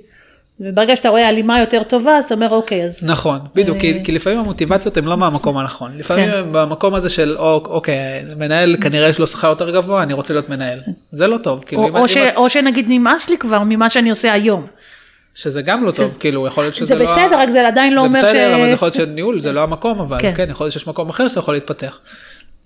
וברגע 0.61 0.97
שאתה 0.97 1.09
רואה 1.09 1.29
הלימה 1.29 1.61
יותר 1.61 1.83
טובה 1.83 2.17
אז 2.17 2.25
אתה 2.25 2.35
אומר 2.35 2.49
אוקיי 2.51 2.85
אז 2.85 3.11
נכון 3.11 3.39
בדיוק 3.55 3.79
כי, 3.79 4.05
כי 4.05 4.13
לפעמים 4.13 4.39
המוטיבציות 4.39 4.97
הן 4.97 5.05
לא 5.05 5.17
מהמקום 5.17 5.57
הנכון 5.59 5.93
לפעמים 5.99 6.31
כן. 6.31 6.43
במקום 6.53 6.95
הזה 6.95 7.09
של 7.09 7.37
"אוק- 7.39 7.69
אוקיי 7.69 7.95
מנהל 8.37 8.77
כנראה 8.81 9.09
יש 9.09 9.19
לו 9.19 9.27
שכר 9.27 9.49
יותר 9.49 9.71
גבוה 9.71 10.03
אני 10.03 10.13
רוצה 10.13 10.35
להיות 10.35 10.49
מנהל 10.49 10.81
זה 11.11 11.27
לא 11.27 11.39
טוב 11.39 11.65
או, 11.77 11.89
או, 11.99 12.09
ש, 12.09 12.17
או 12.37 12.51
שנגיד 12.51 12.87
נמאס 12.89 13.31
לי 13.31 13.39
כבר 13.39 13.63
ממה 13.67 13.91
שאני 13.91 14.11
עושה 14.11 14.33
היום. 14.33 14.67
שזה 15.39 15.63
גם 15.63 15.85
לא 15.85 15.91
טוב 15.91 16.17
כאילו 16.21 16.47
יכול 16.47 16.65
להיות 16.65 16.75
שזה 16.75 16.87
זה 16.87 16.95
לא 16.95 17.05
בסדר, 17.05 17.39
רק 17.39 17.49
זה 17.49 17.69
עדיין 17.69 17.95
לא 17.95 18.01
אומר 18.01 18.21
זה 18.21 18.27
בסדר 18.27 18.51
ש- 18.51 18.55
אבל 18.55 18.67
זה 18.67 18.73
יכול 18.73 18.87
להיות 18.87 18.95
שניהול 18.95 19.41
זה 19.41 19.53
לא 19.53 19.63
המקום 19.63 20.01
אבל 20.01 20.19
כן. 20.21 20.33
כן 20.37 20.51
יכול 20.51 20.65
להיות 20.65 20.73
שיש 20.73 20.87
מקום 20.87 21.09
אחר 21.09 21.29
שאתה 21.29 21.41
יכול 21.41 21.55
להתפתח. 21.55 21.99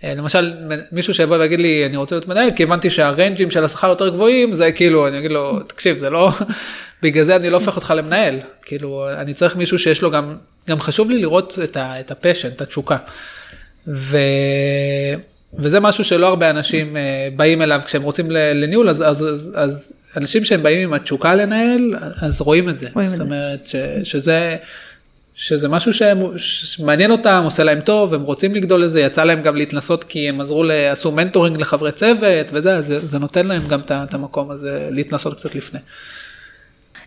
אה, 0.04 0.14
למשל 0.14 0.52
מישהו 0.92 1.14
שיבוא 1.14 1.36
ויגיד 1.36 1.60
לי 1.60 1.86
אני 1.86 1.96
רוצה 1.96 2.14
להיות 2.14 2.28
מנהל 2.28 2.50
כי 2.50 2.62
הבנתי 2.62 2.90
שה 2.90 3.08
range 3.08 3.38
ים 3.38 3.50
של 3.50 3.64
השכר 3.64 3.88
יותר 3.88 4.08
גבוהים 4.08 4.54
זה 4.54 4.72
כאילו 4.72 5.08
אני 5.08 5.18
אגיד 5.18 5.32
לו 5.32 5.60
תקשיב 5.60 5.96
זה 5.96 6.10
לא 6.10 6.30
בגלל 7.02 7.24
זה 7.24 7.36
אני 7.36 7.50
לא 7.50 7.56
הופך 7.56 7.76
אותך 7.76 7.94
למנהל 7.96 8.40
כאילו 8.62 9.08
אני 9.18 9.34
צריך 9.34 9.56
מישהו 9.56 9.78
שיש 9.78 10.02
לו 10.02 10.10
גם 10.10 10.36
גם 10.68 10.80
חשוב 10.80 11.10
לי 11.10 11.18
לראות 11.18 11.58
את, 11.64 11.76
ה, 11.76 12.00
את 12.00 12.10
ה 12.10 12.15
passion 12.15 12.48
את 12.48 12.60
התשוקה. 12.60 12.96
ו... 13.88 14.18
וזה 15.58 15.80
משהו 15.80 16.04
שלא 16.04 16.26
הרבה 16.28 16.50
אנשים 16.50 16.96
אה, 16.96 17.28
באים 17.36 17.62
אליו 17.62 17.80
כשהם 17.84 18.02
רוצים 18.02 18.30
לניהול 18.30 18.88
אז, 18.88 19.02
אז, 19.02 19.22
אז, 19.22 19.54
אז 19.56 20.01
אנשים 20.16 20.44
שהם 20.44 20.62
באים 20.62 20.88
עם 20.88 20.94
התשוקה 20.94 21.34
לנהל 21.34 21.94
אז 22.22 22.40
רואים 22.40 22.68
את 22.68 22.78
זה. 22.78 22.88
רואים 22.94 23.06
את 23.06 23.10
זאת 23.10 23.18
זה. 23.18 23.24
אומרת 23.24 23.66
ש, 23.66 23.76
שזה. 24.04 24.56
שזה 25.34 25.68
משהו 25.68 25.92
שהם- 25.94 26.38
שמעניין 26.38 27.10
אותם, 27.10 27.40
עושה 27.44 27.64
להם 27.64 27.80
טוב, 27.80 28.14
הם 28.14 28.22
רוצים 28.22 28.54
לגדול 28.54 28.84
לזה, 28.84 29.00
יצא 29.00 29.24
להם 29.24 29.42
גם 29.42 29.56
להתנסות 29.56 30.04
כי 30.04 30.28
הם 30.28 30.40
עזרו, 30.40 30.64
עשו 30.90 31.12
מנטורינג 31.12 31.60
לחברי 31.60 31.92
צוות 31.92 32.46
וזה, 32.52 32.80
זה, 32.82 33.06
זה 33.06 33.18
נותן 33.18 33.46
להם 33.46 33.68
גם 33.68 33.80
את 33.80 33.92
את 33.92 34.14
המקום 34.14 34.50
הזה 34.50 34.88
להתנסות 34.90 35.34
קצת 35.36 35.54
לפני. 35.54 35.80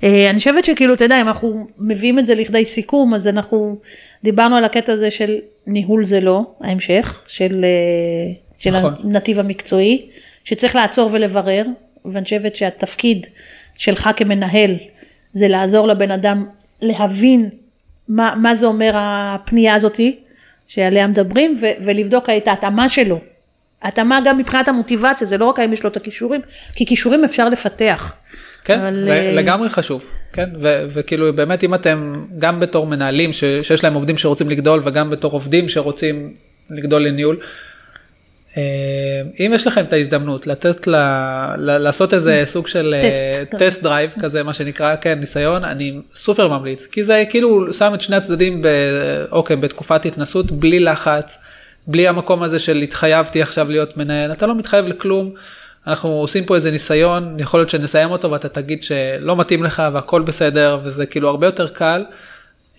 אה, 0.04 0.30
אני 0.30 0.38
חושבת 0.40 0.66
שכאילו, 0.66 0.94
אתה 0.94 1.04
יודע, 1.06 1.22
אם 1.22 1.28
אנחנו 1.28 1.68
מביאים 1.80 2.20
את 2.20 2.26
זה 2.26 2.36
לכדי 2.36 2.66
סיכום, 2.66 3.14
אז 3.14 3.28
אנחנו 3.28 3.78
דיברנו 4.24 4.56
על 4.56 4.64
הקטע 4.64 4.94
הזה 4.94 5.12
של 5.12 5.36
ניהול 5.68 6.06
זה 6.06 6.20
לא, 6.22 6.42
ההמשך, 6.62 7.24
של, 7.28 7.66
אה, 7.66 8.34
של 8.60 8.72
נכון. 8.78 8.94
הנתיב 9.04 9.40
המקצועי, 9.40 10.06
שצריך 10.44 10.76
לעצור 10.76 11.10
ולברר, 11.14 11.64
ואני 12.14 12.24
חושבת 12.24 12.56
שהתפקיד 12.56 13.28
שלך 13.78 14.10
כמנהל, 14.16 14.72
זה 15.32 15.48
לעזור 15.48 15.88
לבן 15.88 16.12
אדם 16.12 16.46
להבין 16.82 17.50
מה, 18.10 18.34
מה 18.42 18.56
זה 18.56 18.66
אומר 18.66 18.92
הפנייה 18.96 19.76
הזאתי, 19.76 20.20
שעליה 20.68 21.08
מדברים, 21.08 21.56
ו, 21.62 21.66
ולבדוק 21.86 22.30
את 22.30 22.48
ההתאמה 22.48 22.90
שלו. 22.90 23.20
התאמה 23.82 24.20
גם 24.26 24.38
מבחינת 24.38 24.68
המוטיבציה, 24.68 25.28
זה 25.28 25.38
לא 25.38 25.46
רק 25.46 25.60
האם 25.60 25.74
יש 25.74 25.84
לו 25.84 25.90
את 25.90 25.98
הכישורים, 25.98 26.42
כי 26.76 26.86
כישורים 26.86 27.24
אפשר 27.24 27.50
לפתח. 27.50 28.16
כן, 28.64 28.80
אבל, 28.80 29.08
אה, 29.10 29.34
לגמרי 29.34 29.70
חשוב, 29.70 30.10
כן, 30.34 30.50
ו- 30.62 30.84
וכאילו 30.90 31.36
באמת 31.36 31.64
אם 31.64 31.74
אתם 31.74 32.26
גם 32.38 32.60
בתור 32.60 32.88
מנהלים 32.88 33.34
ש- 33.34 33.44
שיש 33.62 33.84
להם 33.84 33.94
עובדים 33.94 34.18
שרוצים 34.18 34.50
לגדול 34.50 34.82
וגם 34.86 35.10
בתור 35.10 35.32
עובדים 35.32 35.70
שרוצים 35.70 36.34
לגדול 36.70 37.02
לניהול, 37.02 37.38
אם 39.40 39.52
יש 39.56 39.68
לכם 39.68 39.82
את 39.82 39.94
ההזדמנות 39.94 40.48
לתת 40.48 40.88
ל... 40.88 40.96
ל- 41.58 41.78
לעשות 41.78 42.14
איזה 42.14 42.42
סוג 42.54 42.68
של 42.68 42.96
אה, 42.98 43.10
test. 43.10 43.56
test 43.56 43.84
drive 43.84 44.14
כזה 44.20 44.44
מה 44.44 44.54
שנקרא 44.54 44.96
כן 45.02 45.20
ניסיון 45.20 45.64
אני 45.64 46.00
סופר 46.14 46.48
ממליץ 46.48 46.86
כי 46.86 47.04
זה 47.04 47.24
כאילו 47.30 47.74
שם 47.74 47.94
את 47.94 48.02
שני 48.02 48.16
הצדדים 48.16 48.62
ב... 48.62 48.68
אוקיי 49.32 49.56
בתקופת 49.56 50.06
התנסות 50.06 50.52
בלי 50.52 50.80
לחץ 50.80 51.40
בלי 51.88 52.08
המקום 52.08 52.44
הזה 52.44 52.60
של 52.60 52.78
התחייבתי 52.78 53.42
עכשיו 53.42 53.72
להיות 53.72 53.98
מנהל 53.98 54.32
אתה 54.32 54.46
לא 54.46 54.56
מתחייב 54.56 54.88
לכלום. 54.88 55.34
אנחנו 55.88 56.10
עושים 56.10 56.46
פה 56.46 56.56
איזה 56.56 56.72
ניסיון 56.72 57.40
יכול 57.40 57.60
להיות 57.60 57.70
שנסיים 57.70 58.12
אותו 58.12 58.32
ואתה 58.32 58.50
תגיד 58.50 58.84
שלא 58.84 59.36
מתאים 59.36 59.64
לך 59.64 59.84
והכל 59.94 60.22
בסדר 60.22 60.80
וזה 60.84 61.06
כאילו 61.06 61.30
הרבה 61.30 61.48
יותר 61.48 61.68
קל 61.68 62.06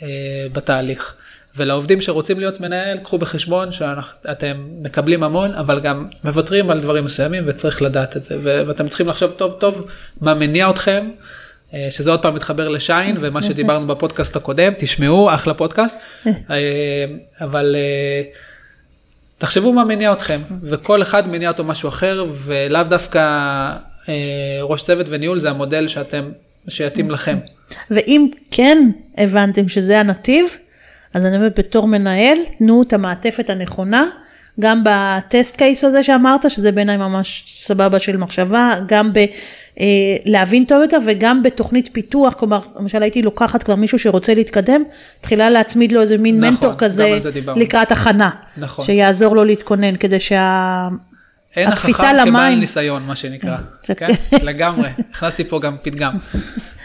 אה, 0.02 0.08
בתהליך. 0.52 1.14
ולעובדים 1.56 2.00
שרוצים 2.00 2.38
להיות 2.38 2.60
מנהל, 2.60 2.98
קחו 2.98 3.18
בחשבון 3.18 3.72
שאתם 3.72 4.66
מקבלים 4.82 5.22
המון, 5.22 5.54
אבל 5.54 5.80
גם 5.80 6.08
מוותרים 6.24 6.70
על 6.70 6.80
דברים 6.80 7.04
מסוימים 7.04 7.44
וצריך 7.46 7.82
לדעת 7.82 8.16
את 8.16 8.22
זה. 8.22 8.36
ואתם 8.42 8.88
צריכים 8.88 9.08
לחשוב 9.08 9.30
טוב 9.30 9.56
טוב 9.58 9.86
מה 10.20 10.34
מניע 10.34 10.70
אתכם, 10.70 11.08
אה, 11.74 11.88
שזה 11.90 12.10
עוד 12.10 12.22
פעם 12.22 12.34
מתחבר 12.34 12.68
לשיין 12.68 13.16
ומה 13.20 13.42
שדיברנו 13.42 13.86
בפודקאסט 13.86 14.36
הקודם, 14.36 14.72
תשמעו, 14.78 15.34
אחלה 15.34 15.54
פודקאסט. 15.54 16.00
אה, 16.26 16.32
אבל 17.40 17.76
אה, 17.78 18.22
תחשבו 19.38 19.72
מה 19.72 19.84
מניע 19.84 20.12
אתכם, 20.12 20.40
וכל 20.62 21.02
אחד 21.02 21.28
מניע 21.28 21.48
אותו 21.48 21.64
משהו 21.64 21.88
אחר, 21.88 22.26
ולאו 22.32 22.82
דווקא 22.82 23.22
ראש 24.62 24.82
צוות 24.82 25.06
וניהול 25.08 25.38
זה 25.38 25.50
המודל 25.50 25.88
שאתם, 25.88 26.30
שיתאים 26.68 27.10
לכם. 27.10 27.38
ואם 27.90 28.28
כן 28.50 28.90
הבנתם 29.18 29.68
שזה 29.68 30.00
הנתיב, 30.00 30.46
אז 31.16 31.24
אני 31.24 31.36
אומרת 31.36 31.58
בתור 31.58 31.88
מנהל, 31.88 32.38
תנו 32.58 32.82
את 32.82 32.92
המעטפת 32.92 33.50
הנכונה, 33.50 34.04
גם 34.60 34.82
בטסט 34.84 35.56
קייס 35.56 35.84
הזה 35.84 36.02
שאמרת, 36.02 36.50
שזה 36.50 36.72
בעיניי 36.72 36.96
ממש 36.96 37.44
סבבה 37.46 37.98
של 37.98 38.16
מחשבה, 38.16 38.74
גם 38.86 39.10
בלהבין 40.26 40.64
טוב 40.64 40.82
יותר 40.82 40.98
וגם 41.06 41.42
בתוכנית 41.42 41.88
פיתוח, 41.92 42.34
כלומר, 42.34 42.60
למשל 42.80 43.02
הייתי 43.02 43.22
לוקחת 43.22 43.62
כבר 43.62 43.74
מישהו 43.74 43.98
שרוצה 43.98 44.34
להתקדם, 44.34 44.82
תחילה 45.20 45.50
להצמיד 45.50 45.92
לו 45.92 46.00
איזה 46.00 46.18
מין 46.18 46.40
נכון, 46.40 46.50
מנטור 46.50 46.74
כזה. 46.78 47.18
לקראת 47.56 47.92
הכנה, 47.92 48.30
נכון. 48.56 48.84
שיעזור 48.84 49.36
לו 49.36 49.44
להתכונן, 49.44 49.96
כדי 49.96 50.20
שה... 50.20 50.88
אין 51.56 51.68
הקפיצה 51.68 52.10
החכם 52.10 52.12
כבעל 52.12 52.28
למים. 52.28 52.60
ניסיון 52.60 53.02
מה 53.06 53.16
שנקרא, 53.16 53.56
זה- 53.86 53.94
כן? 53.94 54.10
לגמרי, 54.42 54.88
הכנסתי 55.10 55.44
פה 55.44 55.60
גם 55.60 55.76
פתגם. 55.82 56.12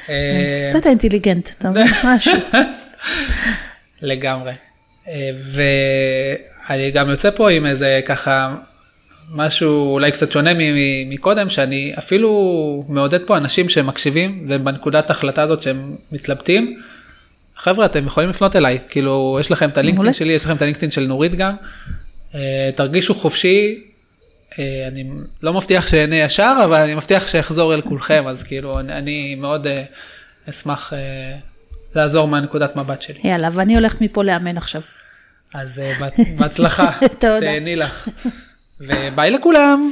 אה, 0.09 0.67
קצת 0.69 0.87
אינטליגנט, 0.87 1.49
אתה 1.57 1.69
מבין? 1.69 1.87
משהו. 2.15 2.33
לגמרי. 4.01 4.53
אה, 5.07 5.31
ואני 5.51 6.91
גם 6.91 7.09
יוצא 7.09 7.29
פה 7.29 7.51
עם 7.51 7.65
איזה 7.65 8.01
ככה 8.05 8.55
משהו 9.31 9.93
אולי 9.93 10.11
קצת 10.11 10.31
שונה 10.31 10.51
מקודם, 11.09 11.49
שאני 11.49 11.93
אפילו 11.97 12.83
מעודד 12.87 13.25
פה 13.27 13.37
אנשים 13.37 13.69
שמקשיבים 13.69 14.45
ובנקודת 14.49 15.09
ההחלטה 15.09 15.41
הזאת 15.41 15.61
שהם 15.61 15.95
מתלבטים. 16.11 16.81
חבר'ה 17.55 17.85
אתם 17.85 18.05
יכולים 18.05 18.29
לפנות 18.29 18.55
אליי 18.55 18.79
כאילו 18.89 19.37
יש 19.39 19.51
לכם 19.51 19.69
את 19.69 19.77
הלינקדאין. 19.77 20.13
שלי 20.13 20.33
יש 20.33 20.45
לכם 20.45 20.55
את 20.55 20.61
הלינקדאין 20.61 20.91
של 20.91 21.07
נורית 21.07 21.35
גם. 21.35 21.55
אה, 22.35 22.69
תרגישו 22.75 23.15
חופשי. 23.15 23.83
אה, 24.59 24.87
אני 24.87 25.09
לא 25.43 25.53
מבטיח 25.53 25.87
שאענה 25.87 26.15
ישר 26.15 26.61
אבל 26.65 26.81
אני 26.81 26.95
מבטיח 26.95 27.27
שאחזור 27.27 27.73
אל 27.73 27.81
כולכם 27.81 28.23
אז 28.27 28.43
כאילו 28.43 28.79
אני, 28.79 28.93
אני 28.97 29.35
מאוד 29.35 29.67
אשמח 30.49 30.93
לעזור 31.95 32.27
מהנקודת 32.27 32.75
מבט 32.75 33.01
שלי. 33.01 33.19
יאללה, 33.23 33.49
ואני 33.53 33.75
הולכת 33.75 34.01
מפה 34.01 34.23
לאמן 34.23 34.57
עכשיו. 34.57 34.81
אז 35.53 35.79
אה, 35.79 35.93
בהצ- 35.99 36.39
בהצלחה. 36.39 36.91
תהני 37.19 37.75
לך. 37.75 38.09
וביי 38.79 39.31
לכולם. 39.31 39.91